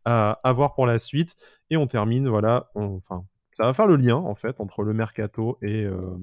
[0.05, 1.37] à, voir pour la suite
[1.71, 5.57] et on termine voilà enfin ça va faire le lien en fait entre le mercato
[5.63, 6.19] et euh,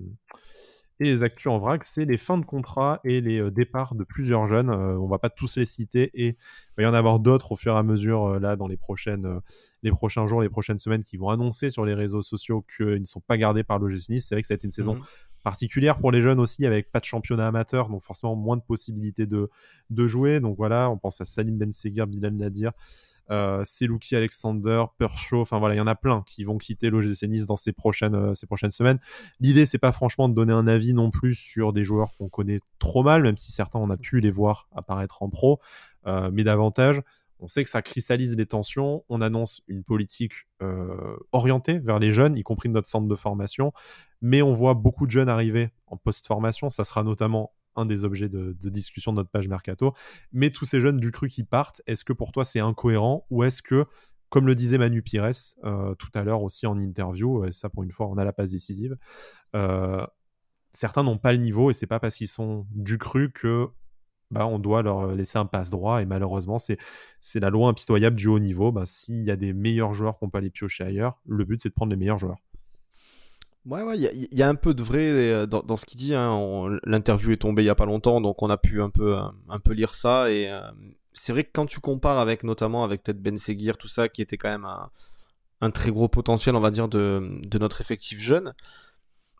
[0.99, 4.03] et les actus en vrac, c'est les fins de contrat et les euh, départs de
[4.03, 4.69] plusieurs jeunes.
[4.69, 6.35] On euh, on va pas tous les citer et il
[6.77, 9.39] va y en avoir d'autres au fur et à mesure euh, là dans les prochaines,
[9.81, 13.05] les prochains jours, les prochaines semaines qui vont annoncer sur les réseaux sociaux qu'ils ne
[13.05, 14.25] sont pas gardés par l'OGC Nice.
[14.27, 15.01] C'est vrai que ça a été une saison mhm.
[15.43, 19.25] particulière pour les jeunes aussi avec pas de championnat amateur, donc forcément moins de possibilités
[19.25, 19.49] de,
[19.89, 20.41] de jouer.
[20.41, 22.73] Donc voilà, on pense à Salim Ben Seguir, Bilal Nadir
[23.31, 27.23] euh, Selouki Alexander, Pershaw, enfin voilà, il y en a plein qui vont quitter l'OGC
[27.23, 28.99] Nice dans ces prochaines, euh, ces prochaines semaines.
[29.39, 32.59] L'idée, c'est pas franchement de donner un avis non plus sur des joueurs qu'on connaît
[32.79, 35.59] trop mal, même si certains on a pu les voir apparaître en pro,
[36.07, 37.01] euh, mais davantage.
[37.41, 39.05] On sait que ça cristallise les tensions.
[39.07, 43.71] On annonce une politique euh, orientée vers les jeunes, y compris notre centre de formation.
[44.21, 46.69] Mais on voit beaucoup de jeunes arriver en post-formation.
[46.69, 49.93] Ça sera notamment un des objets de, discussion de notre page Mercato.
[50.31, 53.43] Mais tous ces jeunes du cru qui partent, est-ce que pour toi c'est incohérent ou
[53.43, 53.85] est-ce que,
[54.29, 55.31] comme le disait Manu Pires
[55.63, 58.33] euh, tout à l'heure aussi en interview, et ça pour une fois on a la
[58.33, 58.97] passe décisive,
[59.55, 60.05] euh,
[60.73, 63.69] certains n'ont pas le niveau et c'est pas parce qu'ils sont du cru que
[64.31, 66.77] bah, on doit leur laisser un passe droit et malheureusement c'est
[67.19, 68.71] c'est la loi impitoyable du haut niveau.
[68.71, 71.69] Bah, S'il y a des meilleurs joueurs qu'on peut aller piocher ailleurs, le but c'est
[71.69, 72.37] de prendre les meilleurs joueurs.
[73.65, 76.15] Ouais, ouais, il y, a un peu de vrai euh, dans, ce qu'il dit.
[76.15, 76.79] Hein.
[76.85, 79.59] L'interview est tombée il y a pas longtemps, donc on a pu un peu, un,
[79.59, 80.31] peu lire ça.
[80.31, 80.61] Et euh,
[81.13, 84.21] c'est vrai que quand tu compares avec, notamment avec peut-être Ben Seguir, tout ça, qui
[84.21, 84.67] était quand même
[85.61, 88.53] un, très gros potentiel, on va dire, de, de, notre effectif jeune.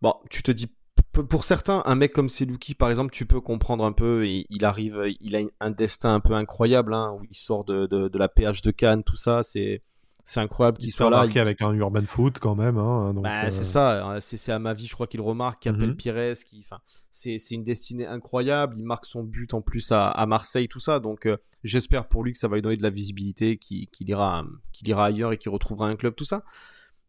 [0.02, 0.76] Bon, tu te dis,
[1.14, 4.28] pour certains, un mec comme Selouki, par exemple, tu peux comprendre un peu.
[4.28, 8.18] Il, arrive, il a un destin un peu incroyable, hein, où il sort de, de
[8.18, 9.44] la PH de Cannes, tout ça.
[9.44, 9.82] C'est
[10.30, 11.26] c'est incroyable qu'il soit là.
[11.26, 11.40] Il...
[11.40, 12.78] avec un urban foot quand même.
[12.78, 14.06] Hein, bah, C'est euh, ça.
[14.06, 15.96] Hein, c'est à ma vie, je crois qu'il remarque, qu'il appelle mhm.
[15.96, 16.34] Pires.
[16.46, 16.64] Qui,
[17.12, 18.76] c'est une destinée incroyable.
[18.78, 21.00] Il marque son but en plus à, à Marseille, tout ça.
[21.00, 24.46] Donc euh, j'espère pour lui que ça va lui donner de la visibilité, qu'il ira,
[24.72, 26.44] qu'il ira ailleurs et qu'il retrouvera un club, tout ça.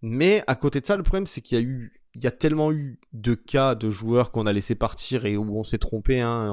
[0.00, 2.30] Mais à côté de ça, le problème, c'est qu'il y a eu il y a
[2.30, 6.20] tellement eu de cas de joueurs qu'on a laissé partir et où on s'est trompé.
[6.20, 6.50] Hein,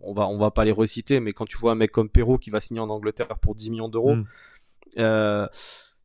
[0.00, 2.38] on, va, on va pas les reciter, mais quand tu vois un mec comme Perrault
[2.38, 4.26] qui va signer en Angleterre pour 10 millions d'euros, mm.
[4.98, 5.46] euh,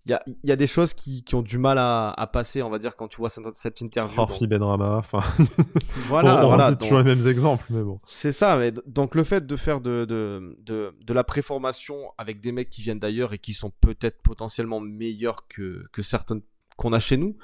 [0.06, 3.08] il y a, des choses qui, ont du mal à, passer, on va dire, quand
[3.08, 4.20] tu vois cette, cette interview.
[4.20, 5.20] Rafi Benrama, enfin.
[6.08, 6.72] voilà, voilà.
[6.72, 8.00] C'est toujours les mêmes exemples, mais bon.
[8.08, 12.52] C'est ça, mais donc le fait de faire de, de, de, la préformation avec des
[12.52, 16.40] mecs qui viennent d'ailleurs et qui sont peut-être potentiellement meilleurs que, que certains
[16.78, 17.36] qu'on a chez nous,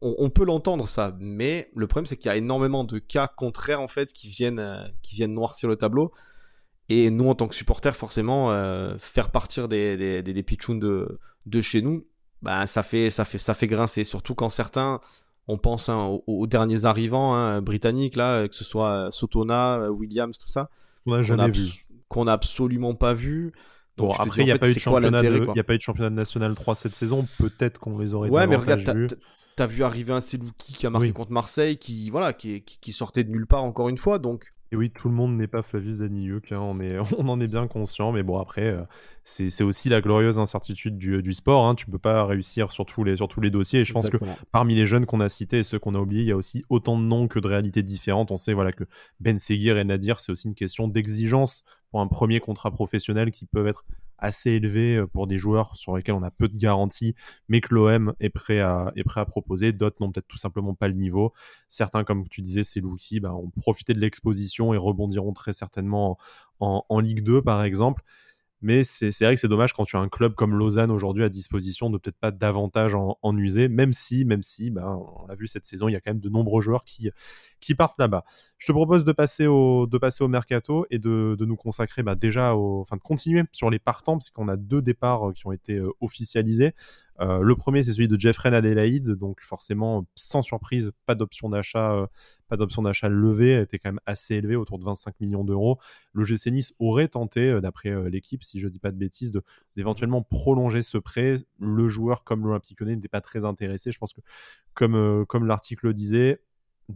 [0.00, 3.80] on, peut l'entendre ça, mais le problème c'est qu'il y a énormément de cas contraires
[3.80, 6.12] en fait qui viennent, euh, qui viennent noircir le tableau.
[6.88, 10.76] Et nous, en tant que supporters, forcément, euh, faire partir des, des, des, des pitchouns
[10.76, 12.06] de, de chez nous,
[12.42, 14.04] bah, ça, fait, ça, fait, ça fait grincer.
[14.04, 15.00] Surtout quand certains,
[15.48, 20.48] on pense hein, aux, derniers arrivants hein, britanniques, là, que ce soit Sotona, Williams, tout
[20.48, 20.68] ça.
[21.06, 21.86] On n'a jamais vu.
[22.08, 23.52] Qu'on n'a absolument pas vu.
[23.96, 26.10] bon, après, il n'y a, pas eu de championnat de, a pas eu de championnat
[26.10, 27.26] national 3 cette saison.
[27.38, 29.08] Peut-être qu'on les aurait Ouais, mais regarde,
[29.56, 32.92] t'as vu arriver un Selouki qui a marqué contre Marseille, qui, voilà, qui, qui, qui,
[32.92, 34.18] sortait de nulle part encore une fois.
[34.18, 37.40] Donc, et oui, tout le monde n'est pas Flavius Daniluk, hein, on, est, on en
[37.40, 38.82] est bien conscient, mais bon, après, euh,
[39.22, 41.66] c'est aussi la glorieuse incertitude du, du sport.
[41.66, 43.80] Hein, tu peux pas réussir sur tous les, sur tous les dossiers.
[43.80, 44.18] Et je pense que
[44.52, 46.64] parmi les jeunes qu'on a cités et ceux qu'on a oubliés, il y a aussi
[46.68, 48.30] autant de noms que de réalités différentes.
[48.30, 48.84] On sait voilà, que
[49.18, 53.46] Ben Seguir et Nadir, c'est aussi une question d'exigence pour un premier contrat professionnel qui
[53.46, 53.84] peuvent être
[54.18, 57.14] assez élevé euh, pour des joueurs sur lesquels on a peu de garanties,
[57.48, 58.92] mais que l'OM est, prêt à,
[59.26, 59.72] proposer.
[59.72, 61.32] D'autres n'ont peut-être tout simplement pas le niveau.
[61.68, 66.18] Certains, comme tu disais, c'est Louki, bah, ont profité de l'exposition et rebondiront très certainement
[66.60, 68.02] en, en Ligue 2, par exemple.
[68.62, 71.28] Mais c'est vrai que c'est dommage quand tu as un club comme Lausanne aujourd'hui à
[71.28, 75.34] disposition de peut-être pas davantage en, en, user, même si, même si, bah, on l'a
[75.34, 77.10] vu cette saison, il y a quand même de nombreux joueurs qui,
[77.76, 78.24] partent là-bas.
[78.58, 79.86] Je te propose de passer au,
[80.28, 84.30] mercato et de, nous consacrer bah, déjà, au, enfin de continuer sur les partants, parce
[84.30, 86.72] qu'on a deux départs euh, qui ont été euh, officialisés.
[87.20, 91.92] Euh, le premier, c'est celui de Jeffrey Adelaide, donc forcément, sans surprise, pas d'option d'achat,
[91.92, 92.06] euh,
[92.48, 95.78] pas d'option d'achat levée, était quand même assez élevé, autour de 25 millions d'euros.
[96.12, 99.32] Le GC Nice aurait tenté, euh, d'après l'équipe, si je dis pas de bêtises,
[99.76, 101.36] d'éventuellement prolonger ce prêt.
[101.58, 103.92] Le joueur, comme l'Olympique n'était pas très intéressé.
[103.92, 104.20] Je pense que,
[104.74, 106.40] comme comme l'article disait,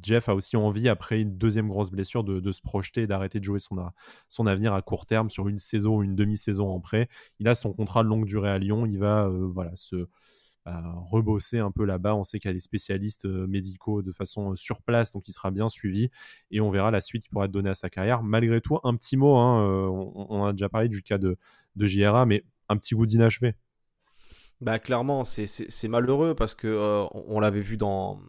[0.02, 3.44] Jeff a aussi envie, après une deuxième grosse blessure, de, se projeter et d'arrêter de
[3.44, 3.76] jouer son,
[4.28, 7.08] son avenir à court terme sur une saison ou une demi-saison en prêt.
[7.38, 8.86] Il a son contrat de longue durée à Lyon.
[8.86, 10.06] Il va voilà, se,
[10.64, 12.14] rebosser un peu là-bas.
[12.14, 15.50] On sait qu'il y a des spécialistes médicaux de façon sur place, donc il sera
[15.50, 16.10] bien suivi
[16.50, 18.22] et on verra la suite qui pourra être donnée à sa carrière.
[18.22, 19.88] Malgré tout, un petit mot, hein,
[20.28, 21.36] on, a déjà parlé du cas de,
[21.76, 23.54] de JRA, mais un petit goût d'inachevé.
[24.60, 28.20] Bah clairement, c'est malheureux parce que euh, on l'avait vu dans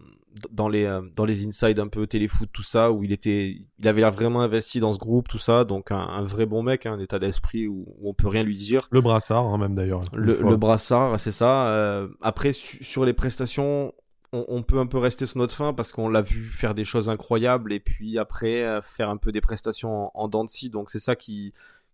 [0.52, 3.88] dans les euh, dans les inside un peu téléfoot tout ça où il était il
[3.88, 6.94] avait l'air vraiment investi dans ce groupe tout ça donc un, vrai bon mec hein,
[6.94, 10.56] un état d'esprit où, on peut rien lui dire le brassard hein, même d'ailleurs le,
[10.56, 13.94] brassard c'est ça euh, après sur les prestations
[14.34, 17.10] on, peut un peu rester sur notre fin parce qu'on l'a vu faire des choses
[17.10, 20.90] incroyables et puis après faire un peu des prestations en, en dents de scie donc
[20.90, 21.52] c'est ça qui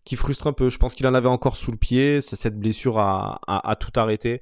[0.07, 0.69] qui frustre un peu.
[0.69, 2.21] Je pense qu'il en avait encore sous le pied.
[2.21, 4.41] Cette blessure a, tout arrêté.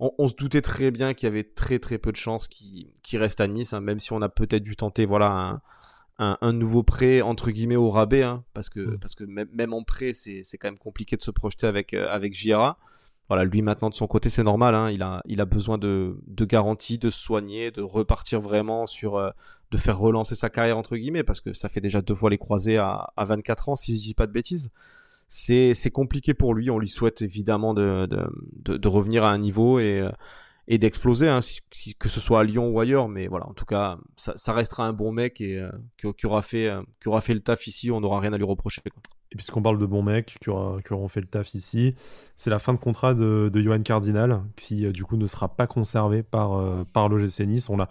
[0.00, 3.40] On, se doutait très bien qu'il y avait très très peu de chances qu'il reste
[3.40, 5.60] à Nice, hein, même si on a peut-être dû tenter voilà
[6.18, 8.98] un, nouveau prêt entre guillemets au rabais, hein, parce que mm.
[8.98, 12.34] parce que même, en prêt c'est quand même compliqué de se projeter avec euh, avec
[12.34, 12.78] Gira
[13.30, 14.74] voilà, lui maintenant de son côté, c'est normal.
[14.74, 18.86] Hein, il, a, il a besoin de, de garanties, de se soigner, de repartir vraiment
[18.86, 19.30] sur, euh,
[19.70, 22.38] de faire relancer sa carrière entre guillemets, parce que ça fait déjà deux fois les
[22.38, 24.72] croisés à, à 24 ans, si je dis pas de bêtises.
[25.32, 26.70] C'est, compliqué pour lui.
[26.70, 28.08] On lui souhaite évidemment de,
[28.86, 31.38] revenir à un niveau et, euh, d'exploser, hein,
[31.98, 33.08] que ce soit à Lyon ou ailleurs.
[33.08, 36.70] Mais voilà, en tout cas, ça, restera un bon mec et euh, qui, aura fait,
[37.00, 37.90] qui aura fait le taf ici.
[37.90, 38.82] On n'aura rien à lui reprocher.
[39.32, 41.94] Et puisqu'on parle de bons mecs qui, auront fait le taf ici,
[42.34, 45.68] c'est la fin de contrat de, Johan Cardinal, qui euh, du coup ne sera pas
[45.68, 47.70] conservé par, euh, par l'OGC Nice.
[47.70, 47.88] On l'a,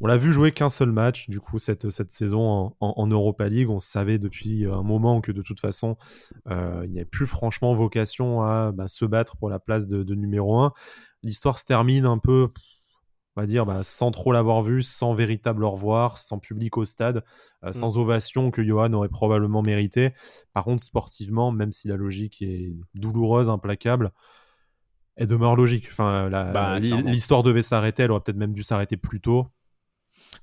[0.00, 3.70] on l'a vu jouer qu'un seul match, du coup, cette, cette saison en, Europa League.
[3.70, 5.96] On savait depuis un moment que de toute façon,
[6.48, 10.02] euh, il n'y avait plus franchement vocation à bah, se battre pour la place de,
[10.02, 10.72] de numéro 1.
[11.22, 12.50] L'histoire se termine un peu
[13.36, 16.84] on va dire, bah, sans trop l'avoir vu, sans véritable au revoir, sans public au
[16.84, 17.24] stade,
[17.64, 17.74] euh, mm.
[17.74, 20.12] sans ovation que Johan aurait probablement mérité.
[20.52, 24.12] Par contre, sportivement, même si la logique est douloureuse, implacable,
[25.16, 25.88] elle demeure logique.
[25.90, 29.48] Enfin, bah, l'histoire devait s'arrêter, elle aurait peut-être même dû s'arrêter plus tôt.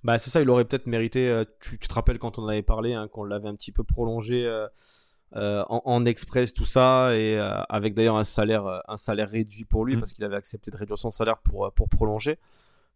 [0.04, 1.30] Bah, c'est ça, il aurait peut-être mérité.
[1.30, 4.46] Euh, tu, te rappelles quand on avait parlé, hein, qu'on l'avait un petit peu prolongé.
[4.46, 9.96] Euh, en, express tout ça et avec d'ailleurs un salaire un salaire réduit pour lui
[9.96, 10.00] mm.
[10.00, 12.38] parce qu'il avait accepté de réduire son salaire pour pour prolonger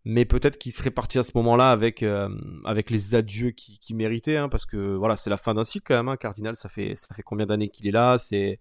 [0.05, 2.29] mais peut-être qu'il serait parti à ce moment-là avec, euh,
[2.63, 5.85] avec les adieux qu'il qui méritait, hein, parce que voilà, c'est la fin d'un cycle
[5.87, 6.09] quand même.
[6.09, 6.17] Hein.
[6.17, 8.19] Cardinal, ça fait, ça fait combien d'années qu'il est là?
[8.19, 8.59] C'est,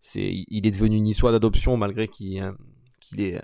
[0.00, 2.52] c'est, Il est devenu niçois d'adoption malgré qu'il, euh,
[2.98, 3.40] qu'il est.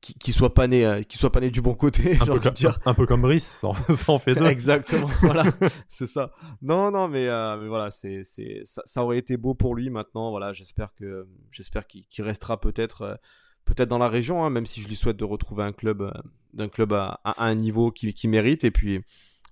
[0.00, 2.52] Qu'il soit pas né, euh, qu'il soit pas né du bon côté, un, peu comme,
[2.52, 2.78] dire.
[2.84, 3.68] un peu comme Brice, ça,
[4.08, 4.46] en fait deux.
[4.46, 5.44] Exactement, voilà,
[5.88, 6.32] c'est ça.
[6.62, 9.90] Non, non, mais, mais voilà, c'est, ça, ça, aurait été beau pour lui.
[9.90, 13.18] Maintenant, voilà, j'espère que, j'espère qu'il, restera peut-être
[13.66, 16.12] peut-être dans la région, hein, même si je lui souhaite de retrouver un club, euh,
[16.54, 19.02] d'un club à, un niveau qui, mérite et puis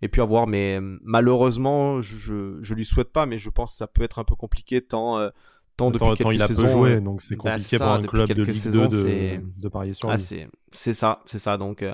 [0.00, 0.46] et puis avoir.
[0.46, 4.18] Mais euh, malheureusement, je, je lui souhaite pas, mais je pense que ça peut être
[4.18, 5.28] un peu compliqué tant euh,
[5.76, 8.42] tant depuis quelques il a peu joué, donc c'est bah, compliqué pour un club de
[8.42, 10.46] Ligue 2 de, de, parier sur ah, lui.
[10.72, 11.56] C'est ça, c'est ça.
[11.56, 11.84] Donc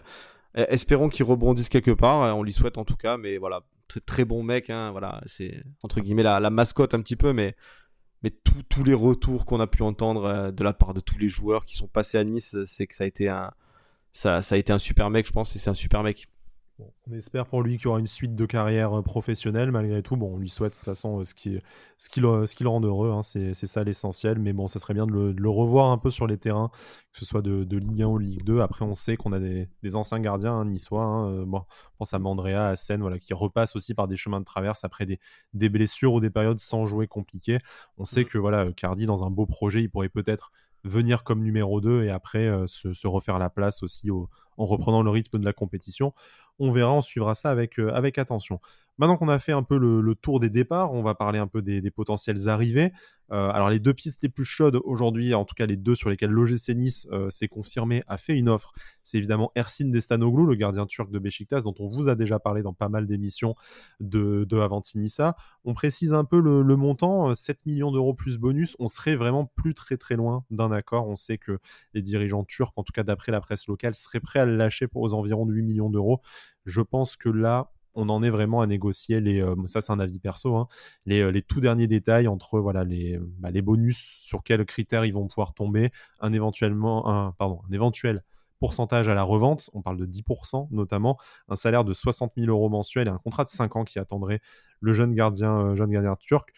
[0.54, 2.36] espérons qu'il rebondisse quelque part.
[2.36, 4.70] On lui souhaite en tout cas, mais voilà, très, très bon mec.
[4.70, 7.54] Hein, voilà, c'est entre guillemets la, la mascotte un petit peu, mais
[8.22, 11.28] mais tous les retours qu'on a pu entendre euh, de la part de tous les
[11.28, 13.52] joueurs qui sont passés à Nice, c'est que ça a été un,
[14.12, 16.28] ça, ça, a été un super mec, je pense, et c'est un super mec
[17.06, 20.16] on espère pour lui qu'il y aura une suite de carrière euh, professionnelle malgré tout.
[20.16, 21.58] Bon, on lui souhaite de toute façon euh, ce qui,
[21.98, 23.22] ce qui, le, ce qui le rend heureux, hein.
[23.22, 24.38] c'est ça l'essentiel.
[24.38, 26.70] Mais bon, ça serait bien de le, revoir un peu sur les terrains,
[27.12, 28.60] que ce soit de, Ligue 1 ou Ligue 2.
[28.60, 31.02] Après, on sait qu'on a des, anciens gardiens hein, niçois.
[31.02, 31.30] Hein.
[31.30, 34.40] Euh, bon, on pense à Mandrea, à Seine, voilà, qui repassent aussi par des chemins
[34.40, 35.18] de traverse après des,
[35.54, 37.58] des blessures ou des périodes sans jouer compliquées.
[37.98, 38.26] On sait mmh.
[38.26, 40.52] que voilà, Cardi, dans un beau projet, il pourrait peut-être
[40.84, 45.38] venir comme numéro 2 et après se, refaire la place aussi en reprenant le rythme
[45.38, 46.14] de la compétition.
[46.60, 48.60] On verra, on suivra ça avec, euh, avec attention.
[49.00, 51.62] Maintenant qu'on a fait un peu le, tour des départs, on va parler un peu
[51.62, 52.92] des, potentiels arrivées.
[53.32, 56.10] Euh, alors les deux pistes les plus chaudes aujourd'hui, en tout cas les deux sur
[56.10, 60.54] lesquelles l'OGC Nice euh, s'est confirmé, a fait une offre, c'est évidemment Ersin Destanoglu, le
[60.54, 63.54] gardien turc de Besiktas, dont on vous a déjà parlé dans pas mal d'émissions
[64.00, 65.34] de, de Avantinissa.
[65.64, 69.72] On précise un peu le, montant, 7 millions d'euros plus bonus, on serait vraiment plus
[69.72, 71.08] très très loin d'un accord.
[71.08, 71.58] On sait que
[71.94, 74.88] les dirigeants turcs, en tout cas d'après la presse locale, seraient prêts à le lâcher
[74.88, 76.20] pour aux environs de 8 millions d'euros.
[76.66, 80.00] Je pense que là, on en est vraiment à négocier les, euh, ça c'est un
[80.00, 80.68] avis perso, hein,
[81.06, 85.04] les, euh, les, tout derniers détails entre voilà les, bah, les bonus sur quels critères
[85.04, 88.22] ils vont pouvoir tomber, un éventuellement un pardon un éventuel
[88.60, 92.68] pourcentage à la revente, on parle de 10% notamment, un salaire de 60 000 euros
[92.68, 94.40] mensuels et un contrat de 5 ans qui attendrait
[94.80, 96.52] le jeune gardien, euh, jeune gardien turc.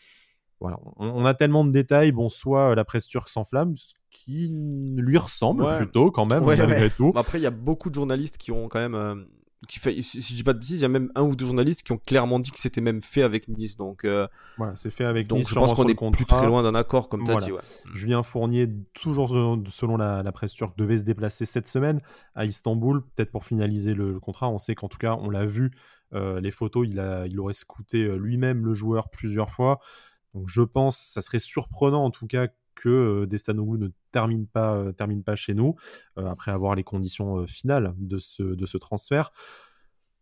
[0.61, 4.49] Voilà, on, a tellement de détails, bon, soit la presse turque s'enflamme, ce qui
[4.97, 7.13] lui ressemble plutôt quand même, malgré tout.
[7.17, 9.27] Après, il y a beaucoup de journalistes qui ont quand même
[9.68, 11.46] qui fait, si je dis pas de bêtises, il y a même un ou deux
[11.46, 13.77] journalistes qui ont clairement dit que c'était même fait avec Nice.
[13.77, 14.27] Donc, euh,
[14.59, 15.48] voilà, c'est fait avec donc Nice.
[15.48, 17.46] je pense qu'on est plus très loin d'un accord, comme tu as Voilà.
[17.46, 17.53] dit.
[17.53, 17.61] Ouais.
[17.94, 22.01] Julien Fournier, toujours selon- la, la presse turque, devait se déplacer cette semaine
[22.35, 24.48] à Istanbul, peut-être pour finaliser le, le contrat.
[24.48, 25.70] On sait qu'en tout cas, on l'a vu,
[26.12, 29.79] euh, les photos, il, a, il aurait scouté euh, lui-même le joueur plusieurs fois.
[30.35, 35.23] Donc je pense, ça serait surprenant en tout cas que Destanoglu ne termine pas, termine
[35.23, 35.75] pas chez nous,
[36.17, 39.33] après avoir les conditions finales de ce, de ce transfert.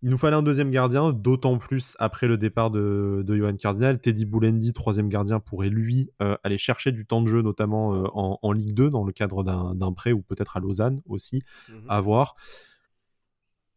[0.03, 4.01] Il nous fallait un deuxième gardien, d'autant plus après le départ de, de Johan Cardinal.
[4.01, 8.07] Teddy Boulendi, troisième gardien, pourrait lui euh, aller chercher du temps de jeu, notamment euh,
[8.15, 11.85] en, en Ligue 2, dans le cadre d'un prêt, ou peut-être à Lausanne aussi, Mhm.
[11.89, 12.35] à voir.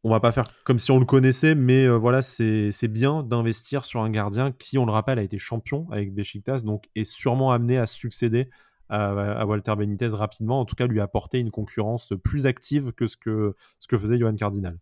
[0.06, 3.86] On va pas faire comme si on le connaissait, mais euh, voilà, c'est bien d'investir
[3.86, 7.54] sur un gardien qui, on le rappelle, a été champion avec Besiktas, donc est sûrement
[7.54, 8.50] amené à succéder
[8.89, 13.08] à, à Walter Benitez rapidement, en tout cas lui apporter une concurrence plus active que
[13.08, 14.78] ce que, ce que faisait Johan Cardinal.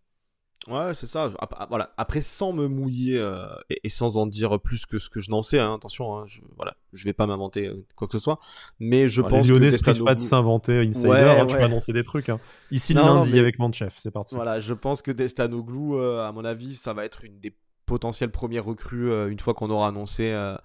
[0.69, 1.31] Ouais, c'est ça.
[1.69, 1.91] Voilà.
[1.97, 5.31] Après, sans me mouiller euh, et, et sans en dire plus que ce que je
[5.31, 8.19] n'en sais, hein, attention, hein, je, voilà, je vais pas m'inventer euh, quoi que ce
[8.19, 8.39] soit,
[8.79, 11.63] mais je pense les Lyonnais que privent pas de s'inventer Insider, Ouais, hein, tu peux
[11.63, 12.29] annoncer des trucs.
[12.29, 12.39] hein.
[12.69, 14.35] Ici Non, le non, lundi mais- avec Manchef, c'est parti.
[14.35, 17.55] Voilà, je pense que Destanoglu, euh, à mon avis, ça va être une des
[17.87, 20.55] potentielles premières recrues euh, une fois qu'on aura annoncé, euh,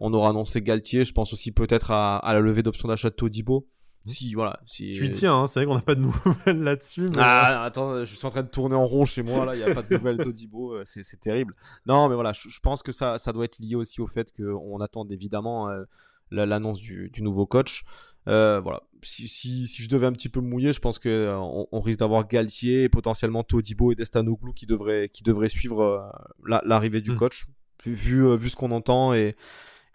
[0.00, 1.04] on aura annoncé Galtier.
[1.04, 3.68] Je pense aussi peut-être à, à la levée d'option d'achat de Todibo.
[4.06, 6.14] Si voilà, si Tu y tiens, hein, c'est vrai qu'on n'a pas de nouvelles
[6.62, 7.02] là-dessus.
[7.02, 9.58] mais- Ah, attends, je suis en train de tourner en rond chez moi, là, il
[9.64, 11.54] n'y a pas de nouvelles Todibo, euh, c'est c'est terrible.
[11.86, 14.32] Non, mais voilà, je, je pense que ça, ça doit être lié aussi au fait
[14.36, 15.84] qu'on attend évidemment euh,
[16.30, 17.84] la- l'annonce du, du nouveau coach.
[18.28, 21.66] Euh, voilà, si, si, si je devais un petit peu mouiller, je pense qu'on on
[21.72, 26.00] on risque d'avoir Galtier, et potentiellement Todibo et Destanoglu qui devraient, qui devraient suivre euh,
[26.46, 27.16] la- l'arrivée du Mm.
[27.16, 27.46] coach,
[27.84, 29.34] vu, vu, euh, vu ce qu'on entend et,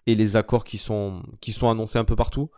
[0.06, 2.50] et les accords qui sont, qui sont annoncés un peu partout.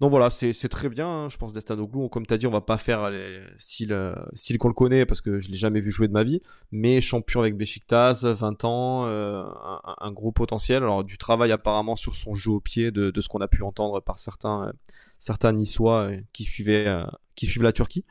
[0.00, 2.10] Donc voilà, c'est très bien, hein, je pense, Destanoglu.
[2.10, 5.06] Comme tu as dit, on va pas faire les style, euh, style qu'on le connaît
[5.06, 6.42] parce que je l'ai jamais vu jouer de ma vie.
[6.70, 9.42] Mais champion avec Besiktas, 20 ans, euh,
[9.98, 10.82] un, gros potentiel.
[10.82, 14.00] Alors du travail apparemment sur son jeu au pied, de, ce qu'on a pu entendre
[14.00, 14.70] par certains,
[15.48, 18.04] euh, Niçois euh, qui, suivent la Turquie.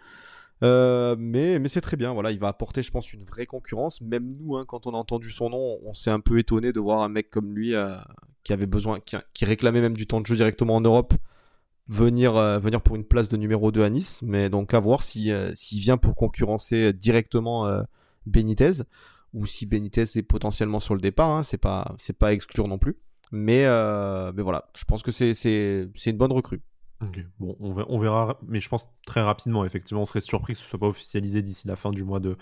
[0.64, 4.02] Mais c'est très bien, voilà, il va apporter, je pense, une vraie concurrence.
[4.02, 6.80] Même nous, hein, quand on a entendu son nom, on s'est un peu étonné de
[6.80, 7.76] voir un mec comme lui
[8.44, 11.14] qui avait besoin, qui réclamait même du temps de jeu directement en Europe,
[11.88, 14.22] venir, euh, venir pour une place de numéro 2 à Nice.
[14.24, 17.82] Mais donc à voir si, euh, s'il vient pour concurrencer directement euh,
[18.26, 18.84] Benitez
[19.34, 21.30] ou si Benitez est potentiellement sur le départ.
[21.30, 22.98] Hein, c'est pas, pas à exclure non plus.
[23.32, 23.66] Mais,
[24.34, 26.62] mais voilà, je pense que c'est, une bonne recrue.
[27.02, 30.66] Ok, Bon, on verra, mais je pense très rapidement, effectivement, on serait surpris que ce
[30.66, 32.38] soit pas officialisé d'ici la fin du mois de,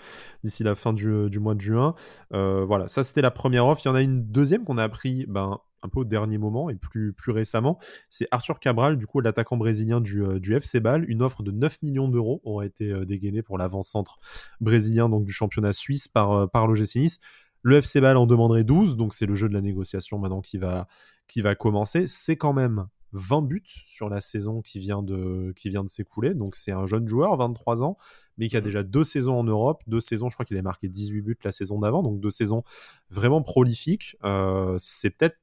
[0.60, 1.96] la fin du, du mois de juin.
[2.30, 3.82] Voilà, ça c'était la première offre.
[3.84, 6.70] Il y en a une deuxième qu'on a appris ben, un peu au dernier moment
[6.70, 7.78] et plus, plus récemment.
[8.10, 11.04] C'est Arthur Cabral, du coup, l'attaquant brésilien du, euh, du FC Bâle.
[11.08, 14.18] Une offre de 9 millions d'euros aurait été euh, dégainée pour l'avant-centre
[14.60, 17.20] brésilien donc du championnat suisse par, euh, par l'OGC Nice.
[17.62, 20.58] Le FC Bâle en demanderait 12, donc c'est le jeu de la négociation maintenant qui
[20.58, 20.86] va,
[21.28, 22.06] qui va commencer.
[22.06, 26.34] C'est quand même 20 buts sur la saison qui vient de, qui vient de s'écouler.
[26.34, 27.96] Donc c'est un jeune joueur, 23 ans,
[28.36, 29.82] mais qui a déjà deux saisons en Europe.
[29.86, 32.02] Deux saisons, je crois qu'il a marqué 18 buts la saison d'avant.
[32.02, 32.64] Donc deux saisons
[33.10, 34.16] vraiment prolifiques.
[34.24, 35.38] Euh, c'est peut-être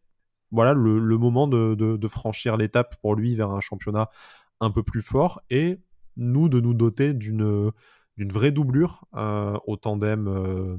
[0.52, 4.10] voilà, le, le moment de, de- de franchir l'étape pour lui vers un championnat
[4.60, 5.42] un peu plus fort.
[5.50, 5.80] Et
[6.18, 7.72] nous, de nous doter d'une
[8.18, 10.78] d'une vraie doublure euh, au tandem euh,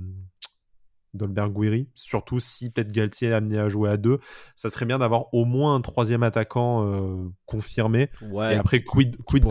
[1.15, 4.19] Dolberg-Guiri, surtout si peut-être Galtier est amené à jouer à deux,
[4.57, 8.09] ça serait bien d'avoir au moins un troisième attaquant euh, confirmé.
[8.31, 9.49] Ouais, Et après, quid, de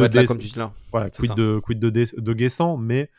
[0.92, 1.30] voilà, quid
[1.62, 1.80] quid
[2.34, 3.10] Guessant, mais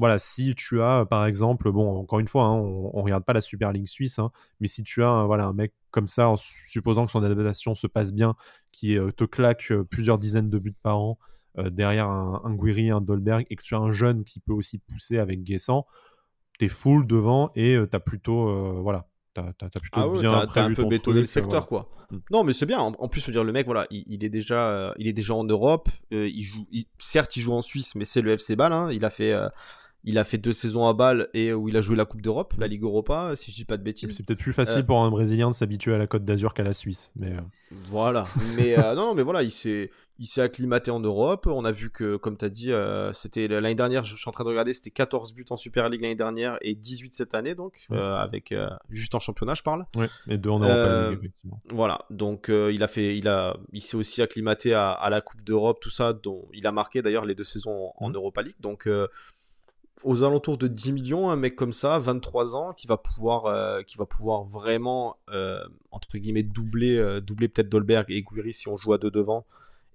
[0.00, 3.32] voilà, si tu as, par exemple, bon, encore une fois, hein, on, on regarde pas
[3.32, 6.28] la Super League suisse, hein, mais si tu as, euh, voilà, un mec comme ça,
[6.28, 8.34] en su- supposant que son adaptation se passe bien,
[8.72, 11.18] qui euh, te claque euh, plusieurs dizaines de buts par an
[11.58, 14.52] euh, derrière un, un Guiri, un Dolberg, et que tu as un jeune qui peut
[14.54, 15.86] aussi pousser avec Guessant,
[16.58, 20.20] t'es full devant et euh, t'as plutôt, euh, voilà, t'as, t'as- t'as plutôt Ah ouais,
[20.20, 21.84] bien t'as- t'as prévu un peu ton bétonné le euh, secteur voilà.
[21.86, 22.06] quoi.
[22.10, 22.18] Mm.
[22.30, 22.80] Non mais c'est bien.
[22.80, 25.06] En, en plus, je veux dire le mec voilà, il, il est déjà, euh, il
[25.08, 25.88] est déjà en Europe.
[26.12, 28.72] euh, il joue, il- certes il joue en Suisse, mais c'est le FC Bâle.
[28.72, 29.48] hein, il a fait, euh,
[30.04, 32.54] il a fait deux saisons à Bâle et où il a joué la Coupe d'Europe,
[32.58, 34.16] la Ligue Europa, si je dis pas de bêtises.
[34.16, 36.62] C'est peut-être plus facile Euh, pour un Brésilien de s'habituer à la Côte d'Azur qu'à
[36.62, 37.40] la Suisse, mais euh,
[37.88, 38.24] Voilà.
[38.56, 41.46] Mais euh, non, non, mais voilà, il s'est, il s'est acclimaté en Europe.
[41.46, 44.32] On a vu que, comme tu as dit, euh, c'était l'année dernière, je suis en
[44.32, 47.54] train de regarder, c'était 14 buts en Super League l'année dernière et 18 cette année,
[47.54, 47.96] donc, Ouais.
[47.98, 49.84] euh, avec euh, juste en championnat, je parle.
[49.96, 51.60] ouais, et deux en Europa Euh, League, effectivement.
[51.70, 52.06] Voilà.
[52.10, 55.42] Donc, euh, il a fait, il a, il s'est aussi acclimaté à, à la Coupe
[55.42, 58.14] d'Europe, tout ça, dont il a marqué d'ailleurs les deux saisons en, en Mhm.
[58.16, 58.56] Europa League.
[58.60, 59.06] Donc, euh,
[60.02, 63.82] aux alentours de 10 millions, un mec comme ça, 23 ans, qui va pouvoir, euh,
[63.82, 68.68] qui va pouvoir vraiment, euh, entre guillemets, doubler, euh, doubler peut-être Dolberg et Guiri si
[68.68, 69.46] on joue à deux devant,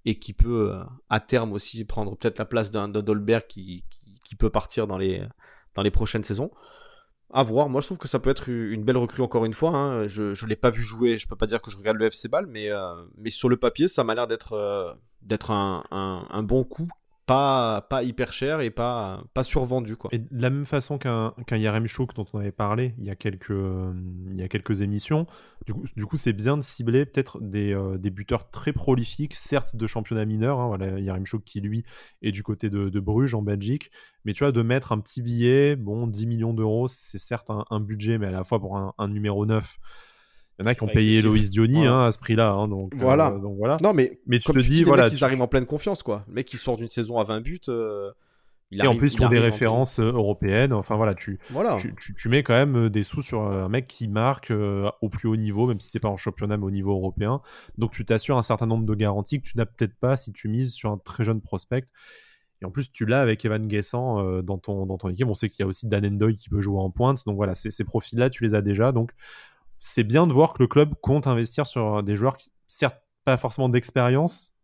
[0.04, 0.78] et qui peut,
[1.10, 3.84] à terme aussi, prendre peut-être la place d'un Dolberg qui,
[4.24, 5.22] qui, peut partir dans les,
[5.74, 6.50] dans les prochaines saisons.
[7.32, 7.68] À voir.
[7.68, 9.70] Moi, je trouve que ça peut être une belle recrue encore une fois.
[9.70, 10.06] Hein.
[10.06, 11.18] Je ne l'ai pas vu jouer.
[11.18, 12.70] Je peux pas dire que je regarde le FC Ball, mais,
[13.18, 16.88] mais sur le papier, ça m'a l'air d'être d'être un, un, bon coup
[17.26, 19.96] pas, pas hyper cher et pas, pas survendu.
[19.96, 20.10] Quoi.
[20.12, 23.16] Et de la même façon qu'un Yarem Chouk dont on avait parlé il y a
[23.16, 25.26] quelques, il y a quelques émissions,
[25.96, 30.24] du coup, c'est bien de cibler peut-être des, euh, buteurs très prolifiques, certes de championnat
[30.24, 30.60] mineur.
[30.60, 30.86] Hein, voilà,
[31.44, 31.84] qui lui
[32.22, 33.90] est du côté de, Bruges en Belgique,
[34.24, 37.64] mais tu vois, de mettre un petit billet, bon, 10 millions d'euros, c'est certes un,
[37.70, 39.76] un, budget, mais à la fois pour un, un numéro 9
[40.58, 42.52] il y en a qui ont payé Loïs Diony hein, à ce prix-là.
[42.52, 43.30] Hein, donc, euh, voilà.
[43.30, 43.76] donc voilà.
[43.82, 45.08] Non, mais, mais tu te dis, voilà.
[45.08, 46.24] Ils arrivent en pleine confiance, quoi.
[46.28, 47.60] Le mec qui sort d'une saison à 20 buts.
[47.68, 48.10] Euh,
[48.70, 50.72] il et en plus, sur des références euh, européennes.
[50.72, 51.76] Enfin voilà, tu, voilà.
[51.76, 55.36] Tu, tu, mets quand même des sous sur un mec qui marque au plus haut
[55.36, 57.42] niveau, même si c'est pas en championnat, mais au niveau européen.
[57.76, 60.48] Donc tu t'assures un certain nombre de garanties que tu n'as peut-être pas si tu
[60.48, 61.84] mises sur un très jeune prospect.
[62.62, 65.28] Et en plus, tu l'as avec Evan Guessant dans, ton, dans ton équipe.
[65.28, 67.24] On sait qu'il y a aussi Dan Endoy qui peut jouer en pointe.
[67.26, 68.90] Donc voilà, ces profils-là, tu les as déjà.
[68.92, 69.12] Donc
[69.80, 73.36] c'est bien de voir que le club compte investir sur des joueurs qui, certes, pas
[73.36, 74.54] forcément d'expérience,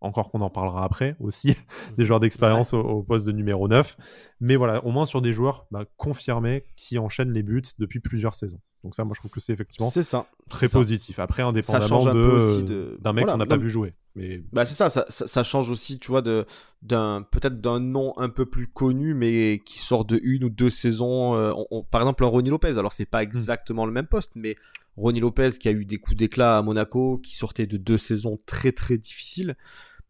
[0.00, 1.56] encore qu'on en parlera après aussi,
[1.96, 3.96] des joueurs d'expérience au, poste de numéro 9,
[4.40, 8.34] mais voilà, au moins sur des joueurs bah, confirmés qui enchaînent les buts depuis plusieurs
[8.34, 8.60] saisons.
[8.84, 11.18] Donc ça, moi, je trouve que c'est effectivement ça, très positif.
[11.18, 13.94] Après, indépendamment de, d'un mec qu'on n'a pas vu jouer.
[14.14, 14.42] Mais...
[14.52, 16.44] Bah, c'est ça, ça, change aussi, tu vois, de,
[16.82, 20.68] d'un, peut-être d'un nom un peu plus connu, mais qui sort de une ou deux
[20.68, 21.34] saisons.
[21.34, 21.52] Euh,
[21.90, 22.76] par exemple, un Ronnie Lopez.
[22.76, 23.28] Alors, c'est pas hmm.
[23.28, 24.54] exactement le même poste, mais
[24.98, 28.38] Ronnie Lopez qui a eu des coups d'éclat à Monaco, qui sortait de deux saisons
[28.44, 29.56] très très difficiles.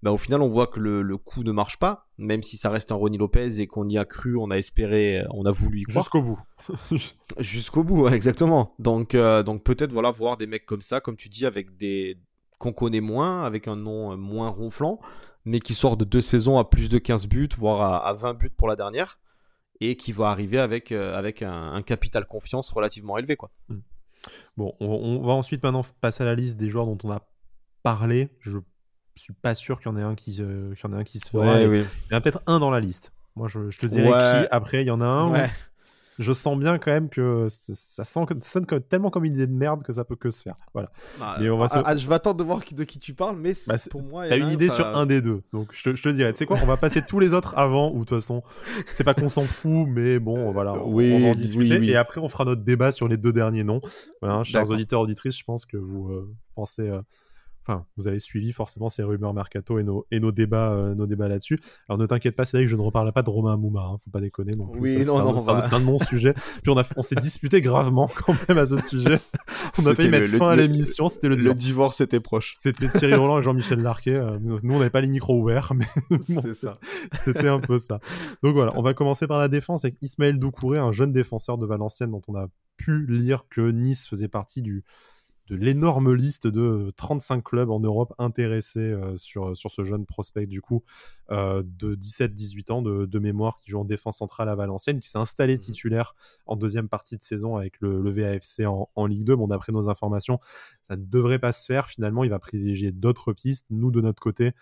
[0.05, 2.93] Bah, au final, on voit que le, coup ne marche pas, même si ça reste
[2.93, 5.83] un Ronnie Lopez et qu'on y a cru, on a espéré, on a voulu y
[5.85, 6.05] croire.
[6.05, 6.41] Jusqu'au bout.
[7.39, 8.75] Jusqu'au bout, exactement.
[8.79, 12.19] Donc, euh, donc peut-être voilà voir des mecs comme ça, comme tu dis, avec des
[12.59, 15.01] qu'on connaît moins, avec un nom euh, moins ronflant,
[15.47, 18.51] mais qui sort de deux saisons à plus de 15 buts, voire à, 20 buts
[18.55, 19.19] pour la dernière,
[19.81, 23.37] et qui va arriver avec, euh, avec un, capital confiance relativement élevé.
[23.37, 23.51] Quoi.
[23.71, 23.81] Hmm.
[24.59, 27.27] Bon, on, va ensuite maintenant passer à la liste des joueurs dont on a
[27.83, 28.29] parlé.
[28.41, 28.59] Je
[29.23, 31.19] suis pas sûr qu'il y en ait un qui, euh, y en ait un qui
[31.19, 31.61] se fera.
[31.61, 33.13] Il y en a peut-être un dans la liste.
[33.37, 34.83] Moi, je, te dirais qui après.
[34.83, 35.49] Il y en a un.
[36.19, 39.83] Je sens bien quand même que ça, sent, sonne tellement comme une idée de merde
[39.83, 40.55] que ça peut que se faire.
[40.73, 40.91] Voilà.
[41.19, 43.53] Bah, on va ah, ah, je vais attendre de voir de qui tu parles, mais
[43.67, 44.29] bah, pour moi.
[44.29, 45.43] T'as une idée sur un des deux.
[45.53, 47.55] Donc je te, je te dirais, tu sais quoi, on va passer tous les autres
[47.57, 48.43] avant, ou de toute façon,
[48.89, 50.75] c'est pas qu'on s'en fout, mais bon, voilà.
[50.75, 51.85] On, oui, va en discuter.
[51.85, 53.81] Et après, on fera notre débat sur les deux derniers noms.
[54.23, 56.89] Voilà, chers auditeurs, auditrices, je pense que vous euh, pensez.
[56.89, 57.01] Euh,
[57.67, 61.07] enfin, vous avez suivi forcément ces rumeurs mercato et nos, et nos débats, euh, nos
[61.07, 61.61] débats là-dessus.
[61.89, 63.99] Alors ne t'inquiète pas, c'est vrai que je ne reparle pas de Romain Mouma, hein,
[64.05, 64.81] faut pas déconner non plus.
[64.81, 66.35] Oui, non, non, c'est un, de mon sujet.
[66.63, 69.19] Puis on, a, on s'est disputé gravement quand même à ce sujet.
[69.79, 72.01] On a failli mettre fin à l'émission, c'était le, le divorce.
[72.01, 72.55] était proche.
[72.59, 74.15] C'était Thierry Roland et Jean-Michel Larquet.
[74.15, 75.87] Euh, nous, on n'avait pas les micros ouverts, mais
[76.23, 76.79] c'est ça.
[77.23, 78.01] C'était un peu ça.
[78.43, 81.67] Donc voilà, on va commencer par la défense avec Ismaël Doucouré, un jeune défenseur de
[81.67, 84.85] Valenciennes dont on a pu lire que Nice faisait partie du
[85.49, 90.47] de l'énorme liste de 35 clubs en Europe intéressés euh, sur, sur ce jeune prospect
[90.47, 90.83] du coup
[91.31, 95.19] euh, de 17-18 ans de, mémoire qui joue en défense centrale à Valenciennes, qui s'est
[95.19, 96.15] installé mmh titulaire
[96.47, 99.37] en deuxième partie de saison avec le, le VAFC en, en, Ligue 2.
[99.37, 100.41] Bon, d'après nos informations,
[100.89, 101.89] ça ne devrait pas se faire.
[101.89, 103.67] Finalement, il va privilégier d'autres pistes.
[103.71, 104.53] Nous, de notre côté,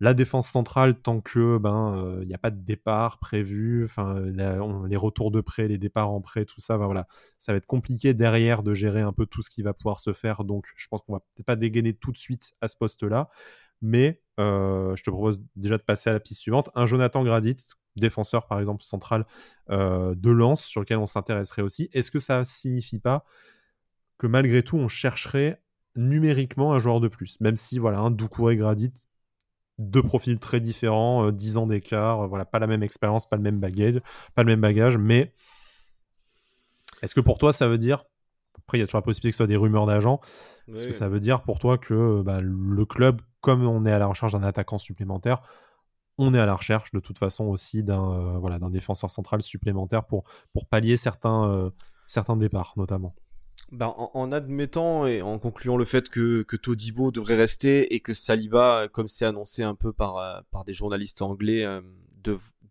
[0.00, 4.96] la défense centrale, tant que ben il n'y a pas de départ prévu, enfin les
[4.96, 7.06] retours de prêt, les départs en prêt, tout ça, ben, voilà,
[7.38, 10.12] ça va être compliqué derrière de gérer un peu tout ce qui va pouvoir se
[10.12, 10.44] faire.
[10.44, 13.30] Donc je pense qu'on va peut-être pas dégainer tout de suite à ce poste-là,
[13.82, 16.70] mais je te propose déjà de passer à la piste suivante.
[16.74, 17.56] Un Jonathan Gradit,
[17.96, 19.24] défenseur par exemple central
[19.70, 21.88] de Lens, sur lequel on s'intéresserait aussi.
[21.92, 23.24] Est-ce que ça signifie pas
[24.18, 25.62] que malgré tout on chercherait
[25.96, 28.92] numériquement un joueur de plus, même si voilà un Doucouré Gradit
[29.78, 33.36] deux profils très différents, 10 euh, ans d'écart, euh, voilà, pas la même expérience, pas
[33.36, 34.00] le même bagage,
[34.34, 35.32] pas le même bagage, mais
[37.02, 38.04] est-ce que pour toi ça veut dire,
[38.58, 40.20] après il y a toujours la possibilité que ce soit des rumeurs d'agents,
[40.72, 43.98] est-ce que ça veut dire pour toi que bah, le club, comme on est à
[43.98, 45.42] la recherche d'un attaquant supplémentaire,
[46.16, 49.42] on est à la recherche de toute façon aussi d'un euh, voilà, d'un défenseur central
[49.42, 51.72] supplémentaire pour, pour pallier certains,
[52.06, 53.14] certains départs notamment?
[53.72, 58.14] Bah, en, admettant et en concluant le fait que, que Todibo devrait rester et que
[58.14, 61.80] Saliba, comme c'est annoncé un peu par, euh, par des journalistes anglais, euh,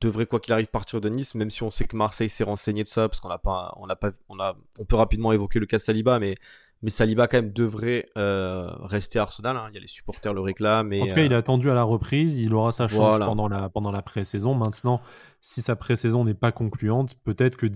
[0.01, 2.83] devrait quoi qu'il arrive partir de Nice, même si on sait que Marseille s'est renseigné
[2.83, 5.59] de ça, parce qu'on n'a pas, on a pas, on a, on peut rapidement évoquer
[5.59, 6.35] le cas Saliba, mais
[6.83, 9.55] mais Saliba quand même devrait euh, rester à Arsenal.
[9.55, 9.67] Hein.
[9.69, 10.91] Il y a les supporters le réclament.
[10.93, 12.39] en tout cas, il est attendu à la reprise.
[12.39, 14.53] Il aura sa chance pendant la pendant la pré-saison.
[14.53, 15.01] Maintenant,
[15.39, 17.67] si sa pré-saison n'est pas concluante, peut-être que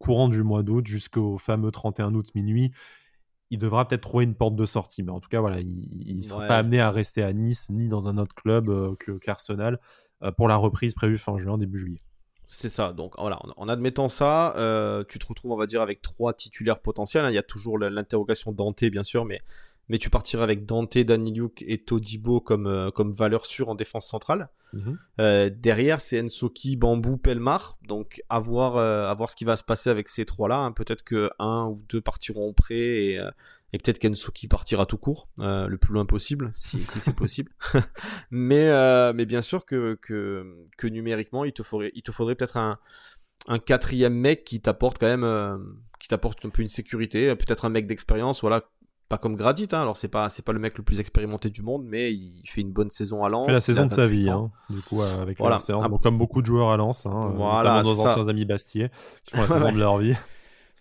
[0.00, 2.72] courant du mois d'août jusqu'au fameux 31 août minuit,
[3.50, 5.02] il devra peut-être trouver une porte de sortie.
[5.02, 7.86] Mais en tout cas, voilà, il ne sera pas amené à rester à Nice ni
[7.88, 9.78] dans un autre club euh, qu'Arsenal
[10.22, 11.98] euh, pour la reprise prévue fin juin, début juillet.
[12.46, 12.92] C'est ça.
[12.92, 16.80] Donc voilà, en, admettant ça, euh, tu te retrouves, on va dire, avec trois titulaires
[16.80, 17.24] potentiels.
[17.24, 17.30] Hein.
[17.30, 19.40] Il y a toujours l'interrogation Dante, bien sûr, mais,
[19.90, 24.06] mais tu partirais avec Dante, Daniliuk et Todibo comme, euh, comme valeur sûre en défense
[24.06, 24.48] centrale.
[24.72, 24.98] Mhm.
[25.20, 27.76] Euh, derrière, c'est Ensoki, Bambou, Pelmar.
[27.86, 30.60] Donc à voir, à voir ce qui va se passer avec ces trois-là.
[30.60, 30.72] Hein.
[30.72, 33.20] Peut-être que un ou deux partiront prêt et
[33.72, 37.52] et peut-être Kensuki partira tout court, euh, le plus loin possible, si, si c'est possible.
[38.30, 42.34] mais, euh, mais bien sûr que, que, que, numériquement, il te faudrait, il te faudrait
[42.34, 42.78] peut-être un,
[43.46, 45.56] un quatrième mec qui t'apporte quand même, euh,
[46.00, 48.64] qui t'apporte un peu une sécurité, peut-être un mec d'expérience, voilà,
[49.10, 49.82] pas comme Gradit, hein.
[49.82, 52.60] alors c'est pas c'est pas le mec le plus expérimenté du monde, mais il fait
[52.60, 53.46] une bonne saison à Lens.
[53.46, 55.58] Il fait la saison de sa vie, hein, du coup avec voilà.
[55.68, 58.88] la comme beaucoup de joueurs à Lens, hein, voilà, nos anciens amis Bastier
[59.24, 60.14] qui font la saison de leur vie.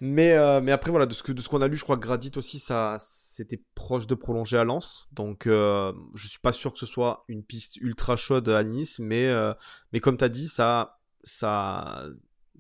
[0.02, 1.98] Mais, euh, mais après, voilà, de ce, que, de ce qu'on a lu, je crois
[1.98, 5.10] que Gradit aussi, ça, c'était proche de prolonger à Lens.
[5.12, 9.00] Donc, euh, je suis pas sûr que ce soit une piste ultra chaude à Nice,
[9.00, 9.54] mais, euh,
[9.92, 12.06] mais comme tu as dit, ça, ça,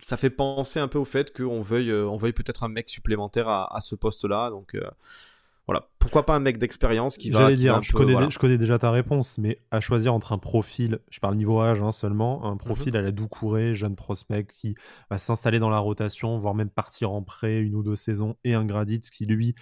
[0.01, 3.47] ça fait penser un peu au fait qu'on veuille, on veuille peut-être un mec supplémentaire
[3.47, 4.49] à, à ce poste-là.
[4.49, 4.75] Donc,
[5.69, 7.41] voilà, pourquoi pas un mec d'expérience qui va.
[7.41, 10.97] J'allais dire, je, connais, je connais déjà ta réponse, mais à choisir entre un profil,
[11.11, 12.95] je parle niveau âge hein, seulement, un profil mhm.
[12.95, 14.73] à la Doucouré, jeune prospect qui
[15.11, 18.55] va s'installer dans la rotation, voire même partir en prêt une ou deux saisons, et
[18.55, 19.53] un Gradit qui lui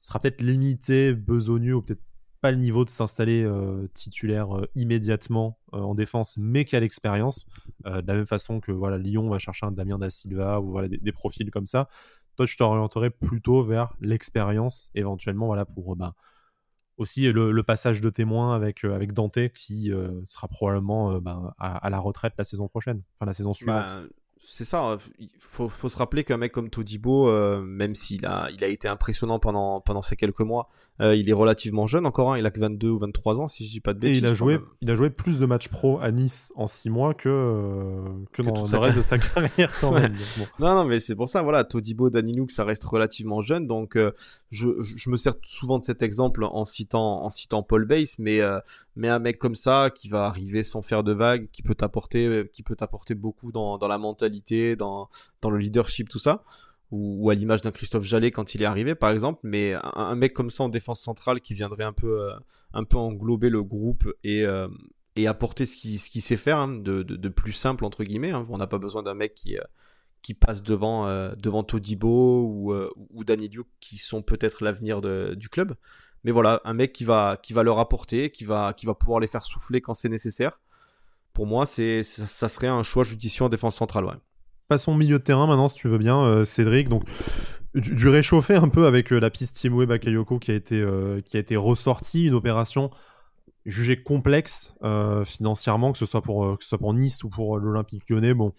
[0.00, 2.00] sera peut-être limité, besogneux, ou peut-être
[2.40, 6.80] pas le niveau de s'installer euh, titulaire euh, immédiatement euh, en défense, mais qui a
[6.80, 7.44] l'expérience.
[7.84, 10.88] de la même façon que voilà, Lyon va chercher un Damien da Silva ou voilà,
[10.88, 11.90] des profils comme ça
[12.42, 16.14] toi, tu t'orienterais plutôt vers l'expérience, éventuellement, voilà, pour ben,
[16.96, 21.88] aussi le, passage de témoin avec, euh, avec Dante qui euh, sera probablement ben, à,
[21.90, 23.86] la retraite la saison prochaine, enfin la saison suivante.
[23.86, 24.02] Bah,
[24.44, 24.98] c'est ça, hein.
[25.20, 27.30] il faut, faut, se rappeler qu'un mec comme Todibo,
[27.62, 30.68] même s'il a, il a été impressionnant pendant, pendant ces quelques mois,
[31.00, 33.66] euh, il est relativement jeune encore, hein, il a que 22 ou 23 ans si
[33.66, 34.18] je dis pas de bêtises.
[34.18, 36.90] Et il a joué, il a joué plus de matchs pro à Nice en 6
[36.90, 40.14] mois que, euh, que, dans le reste de sa carrière quand même.
[40.60, 44.12] Non, non, mais c'est pour ça, voilà, Todibo, Daniluk, ça reste relativement jeune, donc euh,
[44.50, 48.40] je, je, me sers souvent de cet exemple en citant, en citant Paul Bass, mais,
[48.94, 52.48] mais un mec comme ça qui va arriver sans faire de vagues, qui peut t'apporter,
[52.52, 55.08] qui peut t'apporter beaucoup dans, dans la mentalité, dans,
[55.40, 56.44] dans le leadership, tout ça
[56.92, 60.34] ou, à l'image d'un Christophe Jallet quand il est arrivé par exemple, mais un, mec
[60.34, 62.34] comme ça en défense centrale qui viendrait un peu, euh,
[62.74, 64.68] un peu englober le groupe et, euh,
[65.16, 68.30] et apporter ce qu'il ce sait faire hein, de, de, plus simple entre guillemets.
[68.30, 68.46] Hein.
[68.50, 69.62] On n'a pas besoin d'un mec qui, euh,
[70.20, 72.74] qui passe devant, devant Todibo ou,
[73.10, 75.74] ou Danny Duke qui sont peut-être l'avenir du club.
[76.22, 79.18] Mais voilà, un mec qui va, qui va leur apporter, qui va, qui va pouvoir
[79.18, 80.60] les faire souffler quand c'est nécessaire.
[81.32, 84.04] Pour moi, ça, ça, serait un choix judicieux en défense centrale.
[84.04, 84.14] Ouais
[84.72, 86.88] passons milieu de terrain maintenant, si tu veux bien, euh, Cédric.
[86.88, 87.04] Donc,
[87.74, 91.36] du, réchauffer un peu avec euh, la piste Timoué Bakayoko qui a été, euh, qui
[91.36, 92.90] a été ressortie, une opération
[93.66, 94.72] jugée complexe
[95.26, 98.32] financièrement, que ce soit pour, que ce soit pour Nice ou pour l'Olympique lyonnais.
[98.32, 98.54] Bon,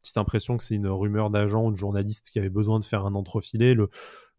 [0.00, 3.04] petite impression que c'est une rumeur d'agent ou de journaliste qui avait besoin de faire
[3.04, 3.74] un entrefilé.
[3.74, 3.90] Le,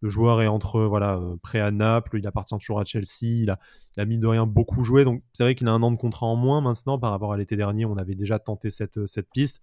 [0.01, 3.59] joueur est entre voilà prêt à Naples, il appartient toujours à Chelsea, il a,
[3.95, 5.97] il a mine de rien beaucoup joué, donc c'est vrai qu'il a un an de
[5.97, 9.29] contrat en moins maintenant par rapport à l'été dernier, on avait déjà tenté cette, cette
[9.29, 9.61] piste.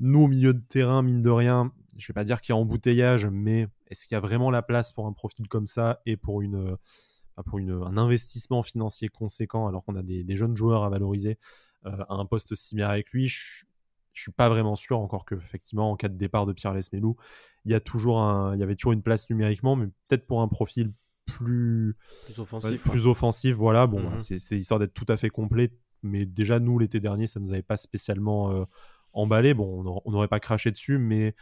[0.00, 2.56] Nous, au milieu de terrain, mine de rien, je vais pas dire qu'il y a
[2.56, 6.16] embouteillage, mais est-ce qu'il y a vraiment la place pour un profil comme ça et
[6.16, 10.84] pour, une, euh, pour une, un investissement financier conséquent alors qu'on a des, jeunes joueurs
[10.84, 11.38] à valoriser
[11.86, 13.28] euh, à un poste similaire avec lui?
[13.28, 13.64] Je,
[14.12, 17.16] je suis pas vraiment sûr encore que effectivement en cas de départ de Pierre Lesmelou,
[17.64, 20.42] il y a toujours un, il y avait toujours une place numériquement, mais peut-être pour
[20.42, 20.92] un profil
[21.26, 23.86] plus plus offensif, plus offensif voilà.
[23.86, 24.20] Bon mhm.
[24.20, 25.70] c'est histoire d'être tout à fait complet
[26.02, 28.64] mais déjà nous l'été dernier ça nous avait pas spécialement euh,
[29.12, 29.54] emballé.
[29.54, 31.34] Bon, on n'aurait pas craché dessus, mais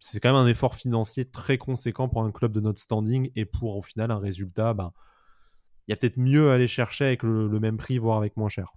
[0.00, 3.44] c'est quand même un effort financier très conséquent pour un club de notre standing et
[3.44, 4.92] pour au final un résultat, ben,
[5.86, 8.48] il y a peut-être mieux à aller chercher avec le, même prix, voire avec moins
[8.48, 8.72] cher.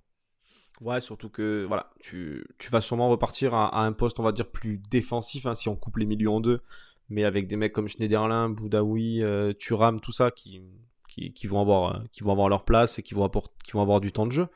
[0.81, 4.79] Ouais, surtout que voilà, tu, vas sûrement repartir à, un poste, on va dire, plus
[4.89, 6.61] défensif hein, si on coupe les milieux en deux,
[7.09, 10.61] mais avec des mecs comme Schneiderlin, Boudaoui, euh, Thuram, tout ça qui,
[11.07, 13.29] qui, vont avoir, euh, qui vont avoir leur place et qui vont,
[13.63, 14.47] qui vont avoir du temps de jeu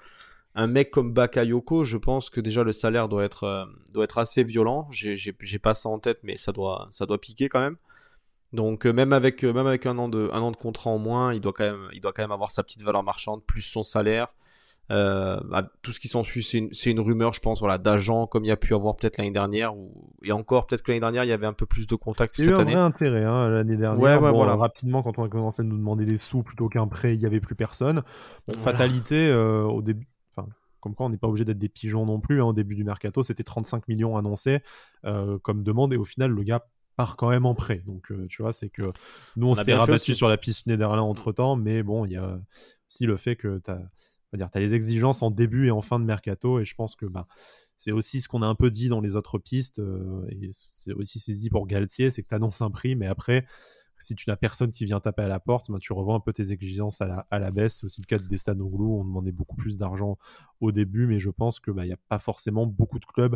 [0.57, 4.17] un mec comme Bakayoko, je pense que déjà le salaire doit être, euh, doit être
[4.17, 4.87] assez violent.
[4.89, 7.77] J'ai pas ça en tête, mais ça doit, ça doit piquer quand même.
[8.53, 10.97] Donc euh, même avec, euh, même avec un, an de, un an de contrat en
[10.97, 13.61] moins, il doit, quand même, il doit quand même avoir sa petite valeur marchande, plus
[13.61, 14.33] son salaire.
[14.89, 18.47] Bah, tout ce qui s'ensuit, c'est une, une, rumeur, je pense, voilà, d'agents, comme il
[18.47, 19.91] y a pu avoir peut-être l'année dernière, ou,
[20.23, 22.41] et encore, peut-être que l'année dernière, il y avait un peu plus de contacts que
[22.41, 22.71] cette année.
[22.71, 24.01] Il y a eu un vrai intérêt hein, l'année dernière.
[24.01, 24.55] Ouais, voilà.
[24.55, 27.27] Rapidement, quand on a commencé à nous demander des sous plutôt qu'un prêt, il n'y
[27.27, 28.01] avait plus personne.
[28.63, 30.07] Fatalité, au début,
[30.79, 32.41] comme quoi on n'est pas obligé d'être des pigeons non plus.
[32.41, 32.45] Hein.
[32.45, 34.59] Au début du mercato, c'était 35 millions annoncés
[35.05, 36.65] euh, comme demande et au final, le gars
[36.95, 37.83] part quand même en prêt.
[37.85, 38.83] Donc, euh, tu vois, c'est que
[39.35, 42.39] nous, on, s'était rabattu sur la piste Schneiderlin entre temps, mais bon, il y a
[42.89, 46.05] aussi le fait que tu as, as, les exigences en début et en fin de
[46.05, 47.27] mercato et je pense que bah,
[47.77, 49.79] c'est aussi ce qu'on a un peu dit dans les autres pistes,
[50.29, 53.45] et c'est aussi ce dit pour Galtier, c'est que tu annonces un prix, mais après,
[53.99, 56.33] si tu n'as personne qui vient taper à la porte, ben, tu revends un peu
[56.33, 57.77] tes exigences à la, à la baisse.
[57.79, 58.99] C'est aussi le cas de Destanoglou.
[58.99, 60.17] On demandait beaucoup plus d'argent
[60.61, 63.35] au début, mais je pense qu'il bah, n'y a pas forcément beaucoup de clubs.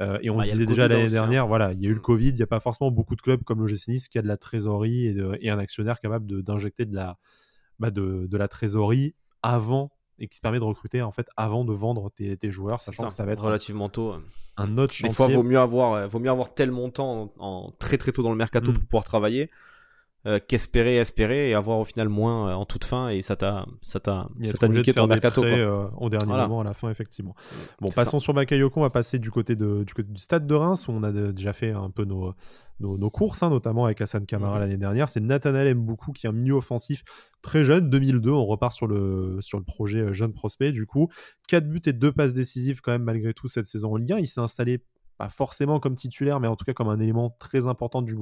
[0.00, 1.08] Euh, et on bah, le disait déjà l'année hein.
[1.08, 2.02] dernière, voilà, il y a eu le mm.
[2.02, 4.22] Covid, il n'y a pas forcément beaucoup de clubs comme le GC Nice qui a
[4.22, 7.16] de la trésorerie et, et un actionnaire capable d'injecter de, la,
[7.78, 11.64] bah, de, de la trésorerie avant et qui te permet de recruter en fait avant
[11.64, 14.14] de vendre tes, tes joueurs, sachant que ça va être relativement tôt.
[14.56, 15.08] Un autre chantier.
[15.08, 18.30] Des fois, vaut mieux avoir, vaut mieux avoir tel montant en, très très tôt dans
[18.30, 18.74] le mercato mm.
[18.74, 19.50] pour pouvoir travailler
[20.26, 23.66] euh, qu'espérer, espérer et avoir au final moins euh, en toute fin et ça t'a
[23.82, 25.50] ça t'a ça t'a niqué ton mercato quoi.
[25.50, 27.34] Euh, au dernier moment à la fin effectivement.
[27.80, 30.54] Bon, passons sur Bakayoko, on va passer du côté de du côté du stade de
[30.54, 32.34] Reims où on a déjà fait un peu nos
[32.80, 34.60] nos, courses, hein, notamment avec Hassan Kamara mhm.
[34.60, 35.08] l'année dernière.
[35.08, 37.04] C'est Nathanael Mboukou qui est un milieu offensif
[37.42, 38.30] très jeune, 2002.
[38.30, 40.72] On repart sur le, sur le projet jeune prospect.
[40.72, 41.08] Du coup,
[41.48, 44.18] 4 buts et 2 passes décisives quand même malgré tout cette saison en Ligue 1.
[44.18, 44.80] Il s'est installé
[45.18, 48.16] pas forcément comme titulaire, mais en tout cas comme un élément très important du,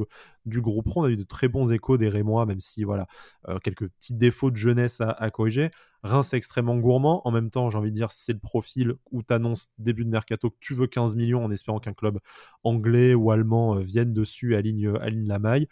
[0.47, 1.03] du groupe pro.
[1.03, 3.07] On a eu de très bons échos des Rémois, même si voilà,
[3.49, 5.71] euh, quelques petits défauts de jeunesse à, corriger.
[6.03, 7.27] Reims est extrêmement gourmand.
[7.27, 10.11] En même temps, j'ai envie de dire, c'est le profil où tu annonces début de
[10.11, 12.19] mercato que tu veux 15 millions en espérant qu'un club
[12.65, 15.69] anglais ou allemand euh, vienne dessus aligne, aligne la maille.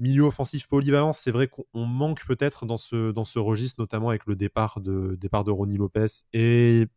[0.00, 4.26] Milieu offensif polyvalent, c'est vrai qu'on manque peut-être dans ce, dans ce registre, notamment avec
[4.26, 6.88] le départ de, départ de Ronnie Lopez et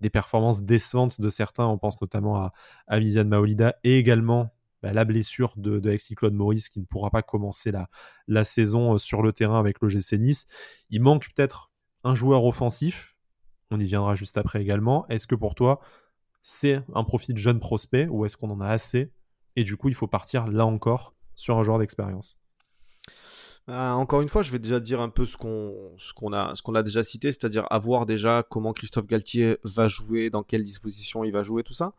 [0.00, 1.66] des performances décevantes de certains.
[1.66, 2.52] On pense notamment à,
[2.86, 4.50] à Maolida et également
[4.82, 7.72] bah, la blessure de, de Claude Maurice qui ne pourra pas commencer
[8.28, 10.46] la, saison euh, sur le terrain avec le GC Nice.
[10.90, 11.70] Il manque peut-être
[12.04, 13.16] un joueur offensif.
[13.70, 15.06] On y viendra juste après également.
[15.08, 15.80] Est-ce que pour toi,
[16.42, 19.12] c'est un profil jeune prospect ou est-ce qu'on en a assez?
[19.56, 22.38] Et du coup, il faut partir là encore sur un joueur d'expérience.
[23.68, 27.32] Euh, encore une fois, je vais déjà dire un peu ce qu'on a déjà cité,
[27.32, 31.72] c'est-à-dire avoir déjà comment Christophe Galtier va jouer, dans quelle disposition il va jouer, tout
[31.72, 31.92] ça.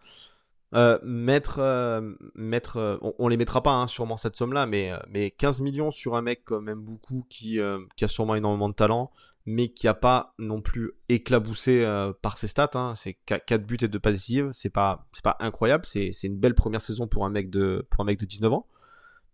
[0.74, 2.01] Euh, mettre euh,
[2.36, 6.18] mettre on, les mettra pas hein, sûrement cette somme là mais mais 15 millions sur
[6.18, 9.09] un mec quand même beaucoup qui a sûrement énormément de talent
[9.45, 11.86] mais qui a pas non plus éclaboussé
[12.22, 12.95] par ses stats hein.
[12.95, 16.82] c'est 4 buts et 2 passives c'est pas c'est pas incroyable c'est une belle première
[16.82, 18.68] saison pour un mec de 19 ans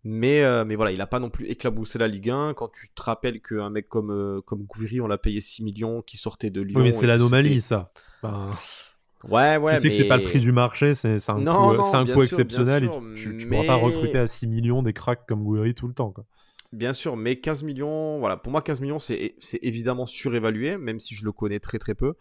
[0.04, 2.54] mais, euh, mais voilà, il n'a pas non plus éclaboussé la Ligue 1.
[2.54, 6.02] Quand tu te rappelles qu'un mec comme, euh, comme Gouiri, on l'a payé 6 millions,
[6.02, 6.78] qui sortait de Lyon.
[6.78, 7.90] Oui, mais c'est l'anomalie, ça.
[8.22, 9.74] Ouais, ouais.
[9.76, 12.90] Tu sais que c'est pas le prix du marché, c'est un coût, un coût exceptionnel.
[13.16, 16.10] tu ne pourras pas recruter à 6 millions des cracks comme Gouiri tout le temps.
[16.10, 16.26] Quoi.
[16.74, 21.14] Bien sûr, mais 15 millions, voilà, pour moi 15 millions c'est évidemment surévalué, même si
[21.14, 22.14] je le connais très très peu.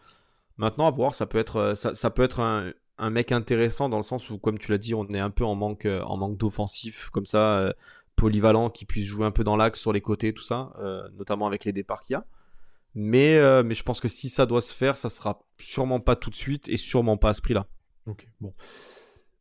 [0.58, 2.72] Maintenant, à voir, ça peut être, euh, ça, ça peut être un,
[3.04, 5.44] un mec intéressant dans le sens où, comme tu l'as dit, on est un peu
[5.44, 7.74] en manque, euh, en manque d'offensif, comme ça, euh,
[8.16, 11.46] polyvalent, qui puisse jouer un peu dans l'axe, sur les côtés, tout ça, euh, notamment
[11.46, 12.26] avec les départs qu'il y a.
[12.96, 16.30] Mais, mais je pense que si ça doit se faire, ça sera sûrement pas tout
[16.30, 17.66] de suite et sûrement pas à ce prix-là.
[18.06, 18.54] Ok, bon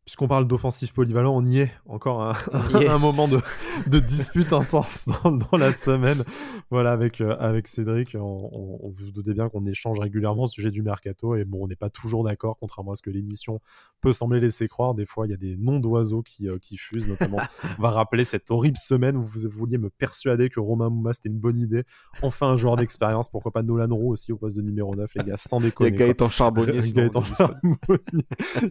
[0.05, 2.35] puisqu'on parle d'offensif polyvalent, on y est encore un,
[2.89, 3.39] un moment de,
[3.87, 6.25] de, dispute intense dans, la semaine.
[6.71, 10.71] Voilà, avec, euh, avec Cédric, on, on, vous doutez bien qu'on échange régulièrement au sujet
[10.71, 13.61] du mercato et bon, on n'est pas toujours d'accord, contrairement à ce que l'émission
[14.01, 14.95] peut sembler laisser croire.
[14.95, 17.39] Des fois, il y a des noms d'oiseaux qui, euh, qui fusent, notamment.
[17.79, 21.29] on va rappeler cette horrible semaine où vous vouliez me persuader que Romain Mouma c'était
[21.29, 21.85] une bonne idée.
[22.23, 25.25] Enfin, un joueur d'expérience, pourquoi pas Nolan Roux aussi au poste de numéro 9, les
[25.25, 25.91] gars, sans déconner.
[25.93, 26.81] Il y a Gaëtan Charbonnier.
[26.93, 27.77] Gaëtan Charbonnier.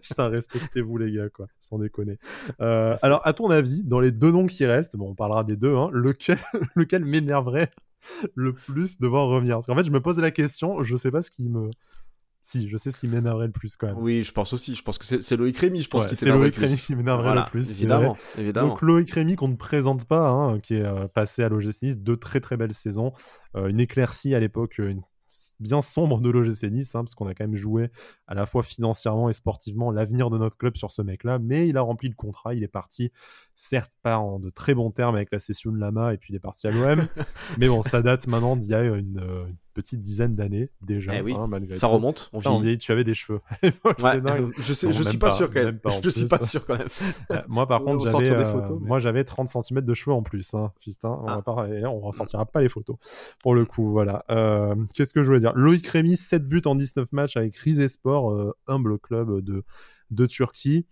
[0.02, 2.18] Putain, respectez-vous, les gars quoi, sans déconner.
[2.60, 5.56] Euh, alors, à ton avis, dans les deux noms qui restent, bon, on parlera des
[5.56, 6.40] deux, hein, lequel,
[6.76, 7.72] lequel m'énerverait
[8.36, 9.56] le plus de voir revenir?
[9.56, 11.70] Parce qu'en fait, je me pose la question, je sais pas ce qui me.
[12.44, 13.98] Si, je sais ce qui m'énerverait le plus quand même.
[14.00, 14.74] Oui, je pense aussi.
[14.74, 17.46] Je pense que c'est Loïc Rémy, je pense, qui C'est Loïc Rémy qui m'énerverait le
[17.46, 17.70] plus.
[17.70, 18.70] Évidemment, évidemment.
[18.70, 21.98] Donc Loïc Rémy qu'on ne présente pas, hein, qui est euh, passé à l'OGC Nice,
[22.00, 23.14] deux très très belles saisons.
[23.56, 25.04] Euh, une éclaircie à l'époque, une
[25.60, 27.90] bien sombre de l'OGC Nice, hein, parce qu'on a quand même joué
[28.28, 31.78] à la fois financièrement et sportivement l'avenir de notre club sur ce mec-là, mais il
[31.78, 33.12] a rempli le contrat, il est parti,
[33.56, 36.36] certes pas en de très bons termes avec la session de Lama, et puis il
[36.36, 37.08] est parti à l'OM,
[37.58, 41.14] mais bon, ça date maintenant d'il y a une, euh, petite dizaine d'années déjà.
[41.16, 42.30] Eh hein, ça remonte.
[42.34, 42.42] On
[42.78, 43.42] tu avais des cheveux.
[43.64, 45.80] je sais, je suis pas, sûr quand même.
[46.04, 46.90] je suis pas sûr quand même.
[47.32, 50.54] Euh, moi par contre, j'avais, euh, moi j'avais 30 cm de cheveux en plus.
[50.54, 51.90] Hein, juste, hein, on, ah.
[51.90, 52.98] on ressortira pas les photos.
[53.42, 54.24] Pour le coup, voilà.
[54.32, 55.54] Euh, qu'est-ce que je voulais dire?
[55.56, 59.64] Loïc Rémy, 7 buts en 19 matchs avec Rizespor, humble club de,
[60.12, 60.86] de Turquie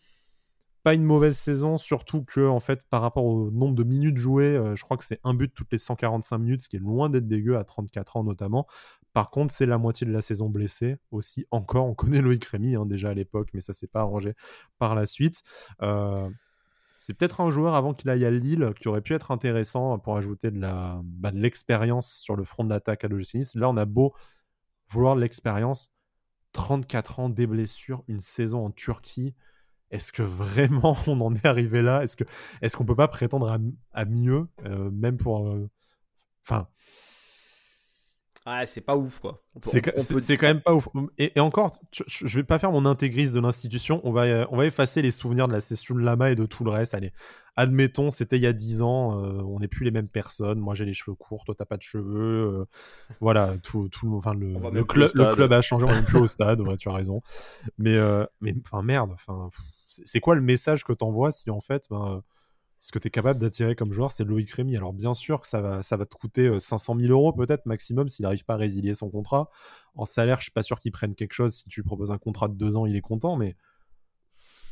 [0.83, 4.55] pas une mauvaise saison, surtout que en fait par rapport au nombre de minutes jouées,
[4.55, 7.09] euh, je crois que c'est un but toutes les 145 minutes, ce qui est loin
[7.09, 8.67] d'être dégueu à 34 ans notamment.
[9.13, 11.45] Par contre, c'est la moitié de la saison blessée aussi.
[11.51, 14.33] Encore, on connaît Loïc Rémy hein, déjà à l'époque, mais ça s'est pas arrangé
[14.77, 15.41] par la suite.
[15.81, 16.29] Euh,
[16.97, 20.17] c'est peut-être un joueur avant qu'il aille à Lille qui aurait pu être intéressant pour
[20.17, 23.85] ajouter de la bah, l'expérience sur le front de l'attaque à l'OGC Là, on a
[23.85, 24.13] beau
[24.89, 25.91] vouloir de l'expérience
[26.53, 29.33] 34 ans, des blessures, une saison en Turquie.
[29.91, 32.03] Est-ce que vraiment on en est arrivé là?
[32.03, 32.23] Est-ce que
[32.61, 33.59] est-ce qu'on peut pas prétendre
[33.93, 35.69] à, mieux, euh, même pour, euh,
[36.45, 36.67] enfin.
[38.47, 39.43] Ouais, c'est pas ouf quoi.
[39.61, 40.87] C'est quand même pas ouf.
[41.17, 44.01] Et, encore, je vais pas faire mon intégriste de l'institution.
[44.05, 46.63] On va, on va effacer les souvenirs de la session de Lama et de tout
[46.63, 46.93] le reste.
[46.95, 47.11] Allez,
[47.57, 49.23] admettons, c'était il y a 10 ans.
[49.23, 50.57] Euh, on n'est plus les mêmes personnes.
[50.57, 51.43] Moi, j'ai les cheveux courts.
[51.43, 52.65] Toi, t'as pas de cheveux.
[53.19, 55.85] voilà, tout, tout enfin, le, le, club, le, club, a changé.
[55.85, 56.61] On n'est plus au stade.
[56.61, 57.21] Ouais, tu as raison.
[57.77, 57.99] Mais,
[58.39, 59.11] mais enfin, merde.
[59.13, 59.49] Enfin
[59.89, 62.23] c'est quoi le message que tu envoies si en fait, ben,
[62.79, 64.77] ce que tu es capable d'attirer comme joueur, c'est Loïc Rémy?
[64.77, 68.07] Alors bien sûr que ça va, ça va te coûter 500 000 euros peut-être maximum
[68.07, 69.49] s'il n'arrive pas à résilier son contrat.
[69.95, 71.55] En salaire, je suis pas sûr qu'il prenne quelque chose.
[71.55, 73.55] Si tu lui proposes un contrat de deux ans, il est content, mais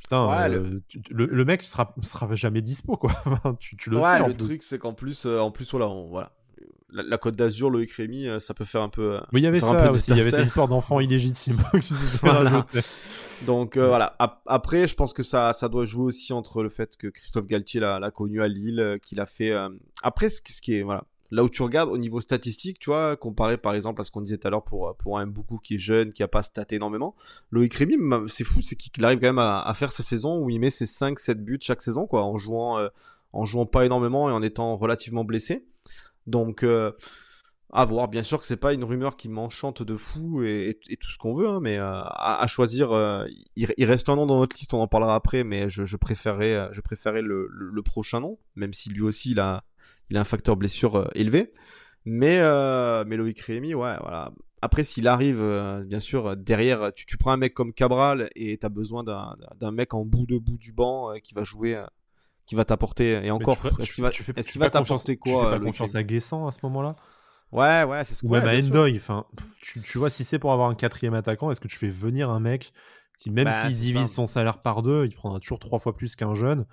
[0.08, 1.44] Putain, euh, le...
[1.44, 3.12] mec sera, sera jamais dispo quoi.
[3.60, 4.26] tu, le sais.
[4.26, 6.32] Le truc c'est qu'en plus, euh, en plus voilà, voilà.
[6.90, 9.20] La, Côte d'Azur, Loïc Rémy, euh, ça peut faire un peu.
[9.34, 10.12] Oui, il y avait ça aussi.
[10.12, 12.66] Il y avait cette histoire d'enfant illégitime qui voilà.
[13.46, 14.16] Donc euh, voilà.
[14.46, 17.80] Après, je pense que ça, ça doit jouer aussi entre le fait que Christophe Galtier
[17.80, 19.52] l'a connu à Lille, euh, qu'il a fait.
[19.52, 19.70] Euh,
[20.02, 23.58] après, ce, qui est voilà, là où tu regardes au niveau statistique, tu vois, comparé
[23.58, 25.80] par exemple à ce qu'on disait tout à l'heure pour pour un Boukou qui est
[25.80, 27.16] jeune, qui a pas staté énormément,
[27.52, 30.60] Loïc Rémy, c'est fou, c'est qu'il arrive quand même à, faire sa saison où il
[30.60, 32.80] met ses 5-7 buts chaque saison, quoi, en jouant
[33.34, 35.66] en jouant pas énormément et en étant relativement blessé.
[36.28, 36.64] Donc
[37.72, 41.12] à voir, bien sûr que c'est pas une rumeur qui m'enchante de fou et, tout
[41.12, 44.56] ce qu'on veut, hein, mais euh, à, choisir, euh, il, reste un nom dans notre
[44.56, 49.02] liste, on en parlera après, mais je, je euh, le, prochain nom, même si lui
[49.02, 49.64] aussi il a,
[50.10, 51.52] il a un facteur blessure élevé.
[52.06, 52.40] Mais,
[53.06, 54.32] mais Loïc Rémy, ouais, voilà.
[54.62, 55.44] Après, s'il arrive,
[55.86, 59.72] bien sûr, derrière, tu, tu, prends un mec comme Cabral et tu as besoin d'un
[59.72, 61.84] mec en bout de bout du banc qui va jouer
[62.48, 65.60] qui va t'apporter et encore est-ce qu'il va, est qu'il va t'apporter quoi tu fais
[65.60, 66.96] pas confiance à Guessant à ce moment-là?
[67.52, 68.96] Ouais, ouais, c'est ce Ou même à Endoy.
[68.98, 69.26] Enfin,
[69.62, 72.30] tu, tu, vois, si c'est pour avoir un quatrième attaquant, est-ce que tu fais venir
[72.30, 72.74] un mec
[73.20, 76.16] qui, même bah, s'il divise son salaire par deux, il prendra toujours trois fois plus
[76.16, 76.66] qu'un jeune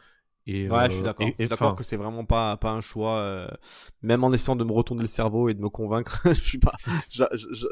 [0.47, 1.27] et, ouais, je suis euh, d'accord.
[1.27, 3.17] Je suis d'accord que c'est vraiment pas, pas un choix.
[3.17, 3.49] Euh,
[4.03, 6.73] même en essayant de me retourner le cerveau et de me convaincre, je suis pas,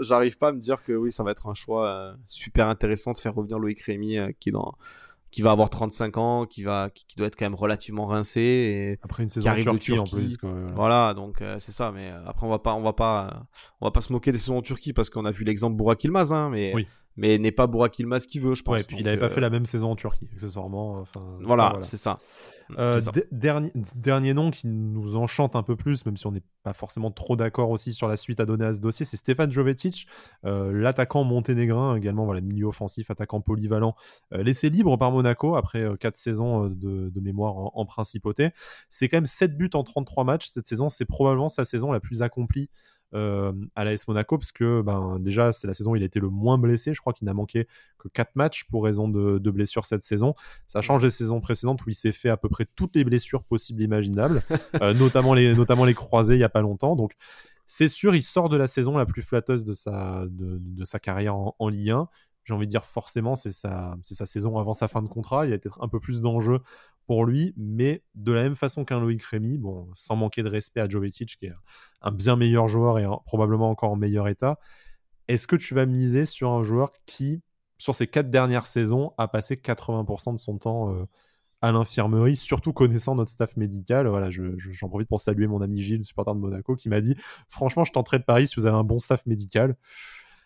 [0.01, 3.13] j'arrive pas à me dire que oui, ça va être un choix euh, super intéressant
[3.13, 4.75] de faire revenir Loïc Rémy qui est dans
[5.33, 8.99] qui va avoir 35 ans, qui va, qui, doit être quand même relativement rincé et
[9.03, 10.37] après une saison en Turquie, en plus.
[10.75, 11.15] voilà.
[11.15, 11.91] donc euh, c'est ça.
[11.91, 13.49] Mais euh, après on va pas, on va pas,
[13.81, 16.05] on va pas se moquer des saisons en Turquie parce qu'on a vu l'exemple Burak
[16.05, 16.75] Ilmaz, hein, mais
[17.17, 18.75] mais n'est pas Burak Ilmaz qui veut, je pense.
[18.75, 20.97] Ouais, et puis il avait pas fait la même saison en Turquie, accessoirement.
[21.01, 21.79] Enfin, voilà.
[21.81, 22.19] c'est ça.
[22.79, 23.01] Euh,
[23.31, 27.11] dernier, dernier nom qui nous enchante un peu plus, même si on n'est pas forcément
[27.11, 30.07] trop d'accord aussi sur la suite à donner à ce dossier, c'est Stefan Jovetic,
[30.45, 33.95] euh, l'attaquant monténégrin, également voilà, milieu offensif, attaquant polyvalent,
[34.33, 38.51] euh, laissé libre par Monaco après 4 saisons de, mémoire en, principauté.
[38.89, 42.01] C'est quand même 7 buts en 33 matchs cette saison, c'est probablement sa saison la
[42.01, 42.69] plus accomplie
[43.15, 46.21] euh, à l'AS Monaco parce que ben, déjà c'est la saison où il a été
[46.21, 46.95] le moins blessé.
[46.95, 47.67] Je crois qu'il n'a manqué
[47.99, 50.35] que 4 matchs pour raison de, blessures cette saison.
[50.67, 53.45] Ça change des saisons précédentes où il s'est fait à peu près toutes les blessures
[53.45, 54.43] possibles et imaginables,
[54.83, 56.97] euh, notamment, les, notamment les croisés il n'y a pas longtemps.
[56.97, 57.13] Donc
[57.67, 61.37] c'est sûr, il sort de la saison la plus flatteuse de sa, de, sa carrière
[61.37, 62.09] en, en Ligue 1
[62.45, 65.51] j'ai envie de dire forcément c'est sa, sa saison avant sa fin de contrat, il
[65.51, 66.61] y a peut-être un peu plus d'enjeux
[67.07, 70.81] pour lui, mais de la même façon qu'un Loïc Rémy, bon, sans manquer de respect
[70.81, 71.53] à Jovetic, qui est
[72.01, 74.59] un bien meilleur joueur et probablement encore en meilleur état,
[75.29, 77.43] est-ce que tu vas miser sur un joueur qui,
[77.79, 81.05] sur ces quatre dernières saisons, a passé 80% de son temps euh,
[81.61, 84.07] à l'infirmerie, surtout connaissant notre staff médical?
[84.09, 87.17] Voilà, j'en profite pour saluer mon ami Gilles, supporter de Monaco, qui m'a dit
[87.49, 89.77] Franchement, je tenterai de Paris si vous avez un bon staff médical.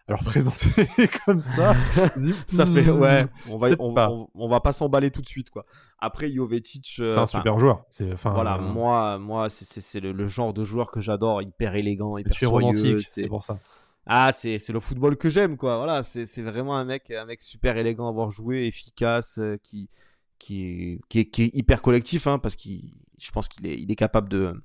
[0.08, 0.86] Alors présenter
[1.24, 1.74] comme ça,
[2.48, 3.18] ça fait ouais.
[3.48, 5.66] On va on, va pas s'emballer tout de suite quoi.
[5.98, 7.84] Après Jovetic, euh, c'est un super joueur.
[7.90, 12.16] C'est enfin voilà euh, moi moi c'est le, genre de joueur que j'adore, hyper élégant,
[12.18, 13.04] hyper romantique.
[13.04, 13.58] C'est pour ça.
[14.06, 15.78] Ah c'est le football que j'aime quoi.
[15.78, 19.90] Voilà c'est vraiment un mec un mec super élégant à avoir joué, efficace, euh, qui
[20.38, 23.96] qui est, qui est, hyper collectif hein, parce qu'il je pense qu'il est il est
[23.96, 24.62] capable de,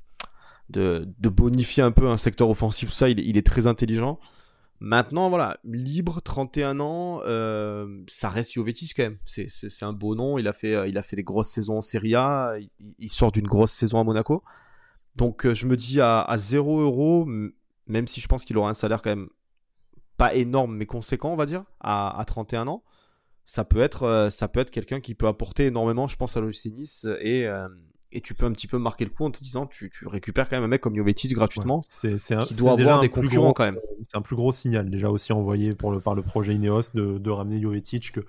[0.69, 4.19] de de bonifier un peu un secteur offensif ça il, il est très intelligent.
[4.83, 9.19] Maintenant, voilà, libre, 31 ans, euh, ça reste Jovetic quand même.
[9.27, 10.39] C'est un beau nom.
[10.39, 12.55] Il a fait, euh, il a fait des grosses saisons en Serie A.
[12.97, 14.43] Il, sort d'une grosse saison à Monaco.
[15.15, 17.27] Donc, euh, je me dis à, à 0 euros,
[17.85, 19.29] même si je pense qu'il aura un salaire quand même
[20.17, 22.83] pas énorme, mais conséquent, on va dire, à, à 31 ans,
[23.45, 27.47] ça peut être, être quelqu'un qui peut apporter énormément, je pense, à l'OGC Nice et,
[28.11, 30.49] et tu peux un petit peu marquer le coup en te disant tu, tu récupères
[30.49, 33.63] quand même un mec comme Jovetic gratuitement c'est c'est qui doit avoir des concurrents quand
[33.63, 33.79] même.
[34.01, 37.17] C'est un plus gros signal déjà aussi envoyé pour le, par le projet Ineos de,
[37.17, 38.21] de ramener Jovetic que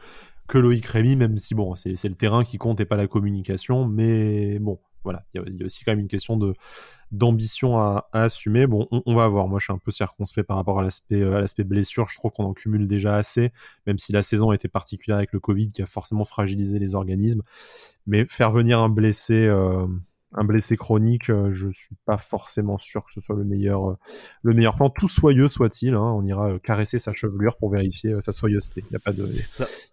[0.49, 3.87] que Loïc Rémy même si bon c'est le terrain qui compte et pas la communication
[3.87, 5.25] mais bon voilà.
[5.35, 6.55] Il y, a aussi quand même une question de
[7.13, 8.67] d'ambition à, assumer.
[8.67, 9.47] Bon, on, va voir.
[9.47, 12.09] Moi, je suis un peu circonspect par rapport à l'aspect à l'aspect blessure.
[12.09, 13.53] Je trouve qu'on en cumule déjà assez,
[13.87, 17.43] même si la saison était particulière avec le Covid qui a forcément fragilisé les organismes.
[18.07, 19.49] Mais faire venir un blessé
[20.35, 23.99] un blessé chronique, euh, je suis pas forcément sûr que ce soit le meilleur, euh,
[24.43, 24.89] le meilleur plan.
[24.89, 28.83] Tout soyeux soit-il, hein, on ira euh, caresser sa chevelure pour vérifier sa soyeuseté.
[28.91, 29.27] Il y a pas de,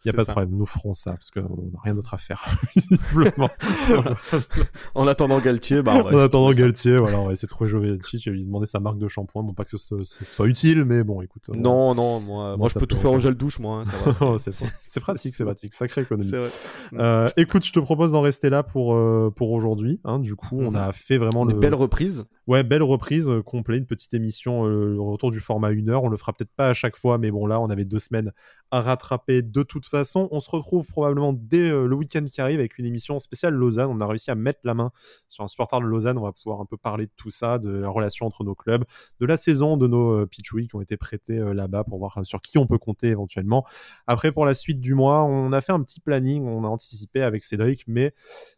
[0.05, 0.51] y a pas de problème.
[0.51, 2.61] Nous ferons ça parce qu'on n'a rien d'autre à faire.
[4.95, 7.97] en attendant Galtier, bah, en attendant Galtier, voilà, on va essayer de trouver vais
[8.31, 9.43] lui demander sa marque de shampoing.
[9.43, 11.49] Bon, pas que ce soit, utile, mais bon, écoute.
[11.53, 13.83] Non, non, moi, moi, je peux tout faire en gel douche, moi.
[14.21, 16.31] Hein, c'est pratique, c'est pratique, sacrée économie.
[16.31, 17.33] Vrai.
[17.35, 18.97] écoute, je te propose d'en rester là pour
[19.33, 19.99] pour aujourd'hui.
[20.05, 22.23] Hein, du coup, on a fait vraiment une belle reprise.
[22.45, 26.03] Ouais, belle reprise, euh, complète, une petite émission, euh, le retour du format 1 heure.
[26.03, 28.31] On le fera peut-être pas à chaque fois, mais bon, là, on avait deux semaines
[28.71, 30.27] à rattraper de toute façon.
[30.31, 33.89] On se retrouve probablement dès euh, le week-end qui arrive avec une émission spéciale Lausanne.
[33.89, 34.91] On a réussi à mettre la main
[35.27, 36.17] sur un supporter de Lausanne.
[36.17, 38.83] On va pouvoir un peu parler de tout ça, de la relation entre nos clubs,
[39.19, 42.57] de la saison de nos pitch qui ont été prêtés là-bas pour voir sur qui
[42.57, 43.65] on peut compter éventuellement.
[44.07, 47.21] Après, pour la suite du mois, on a fait un petit planning, on a anticipé
[47.21, 48.13] avec Cédric, mais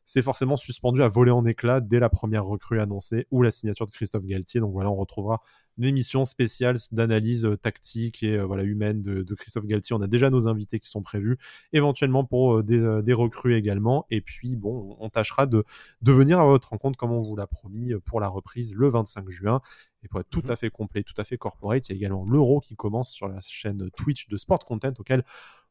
[0.06, 3.86] c'est forcément suspendu à voler en éclats dès la première recrue annoncée ou la signature
[3.86, 4.60] de Christophe Galtier.
[4.60, 5.42] Donc voilà, on retrouvera
[5.78, 9.96] une émission spéciale d'analyse euh, tactique et euh, voilà humaine de, Christophe Galtier.
[9.96, 11.38] On a déjà nos invités qui sont prévus,
[11.74, 14.06] éventuellement pour euh, des, recrues également.
[14.10, 15.64] Et puis bon, on tâchera de,
[16.02, 19.30] de venir à votre rencontre comme on vous l'a promis pour la reprise le 25
[19.30, 19.62] juin.
[20.04, 20.52] Et pour être tout mhm.
[20.52, 23.28] à fait complet, tout à fait corporate, il y a également l'Euro qui commence sur
[23.28, 25.24] la chaîne Twitch de Sport Content auquel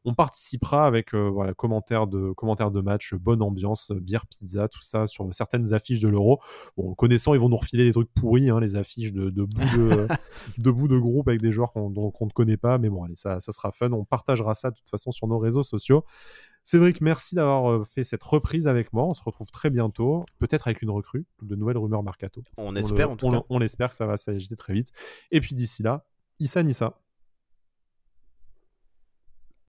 [0.03, 4.81] on participera avec euh, voilà, commentaires de, commentaires de match, bonne ambiance, bière, pizza, tout
[4.81, 6.41] ça sur certaines affiches de l'Euro.
[6.75, 9.77] Bon, connaissant, ils vont nous refiler des trucs pourris, hein, les affiches de, de, bout
[9.77, 10.07] de,
[10.57, 12.79] de, bout de groupe avec des joueurs qu'on ne connaît pas.
[12.79, 13.91] Mais bon, allez, ça, ça sera fun.
[13.91, 16.03] On partagera ça de toute façon sur nos réseaux sociaux.
[16.63, 19.05] Cédric, merci d'avoir euh, fait cette reprise avec moi.
[19.05, 22.43] On se retrouve très bientôt, peut-être avec une recrue, de nouvelles rumeurs Mercato.
[22.57, 24.91] On, espère, on, on, espère que ça va s'agiter très vite.
[25.31, 26.05] Et puis d'ici là,
[26.39, 26.99] Issa Nissa.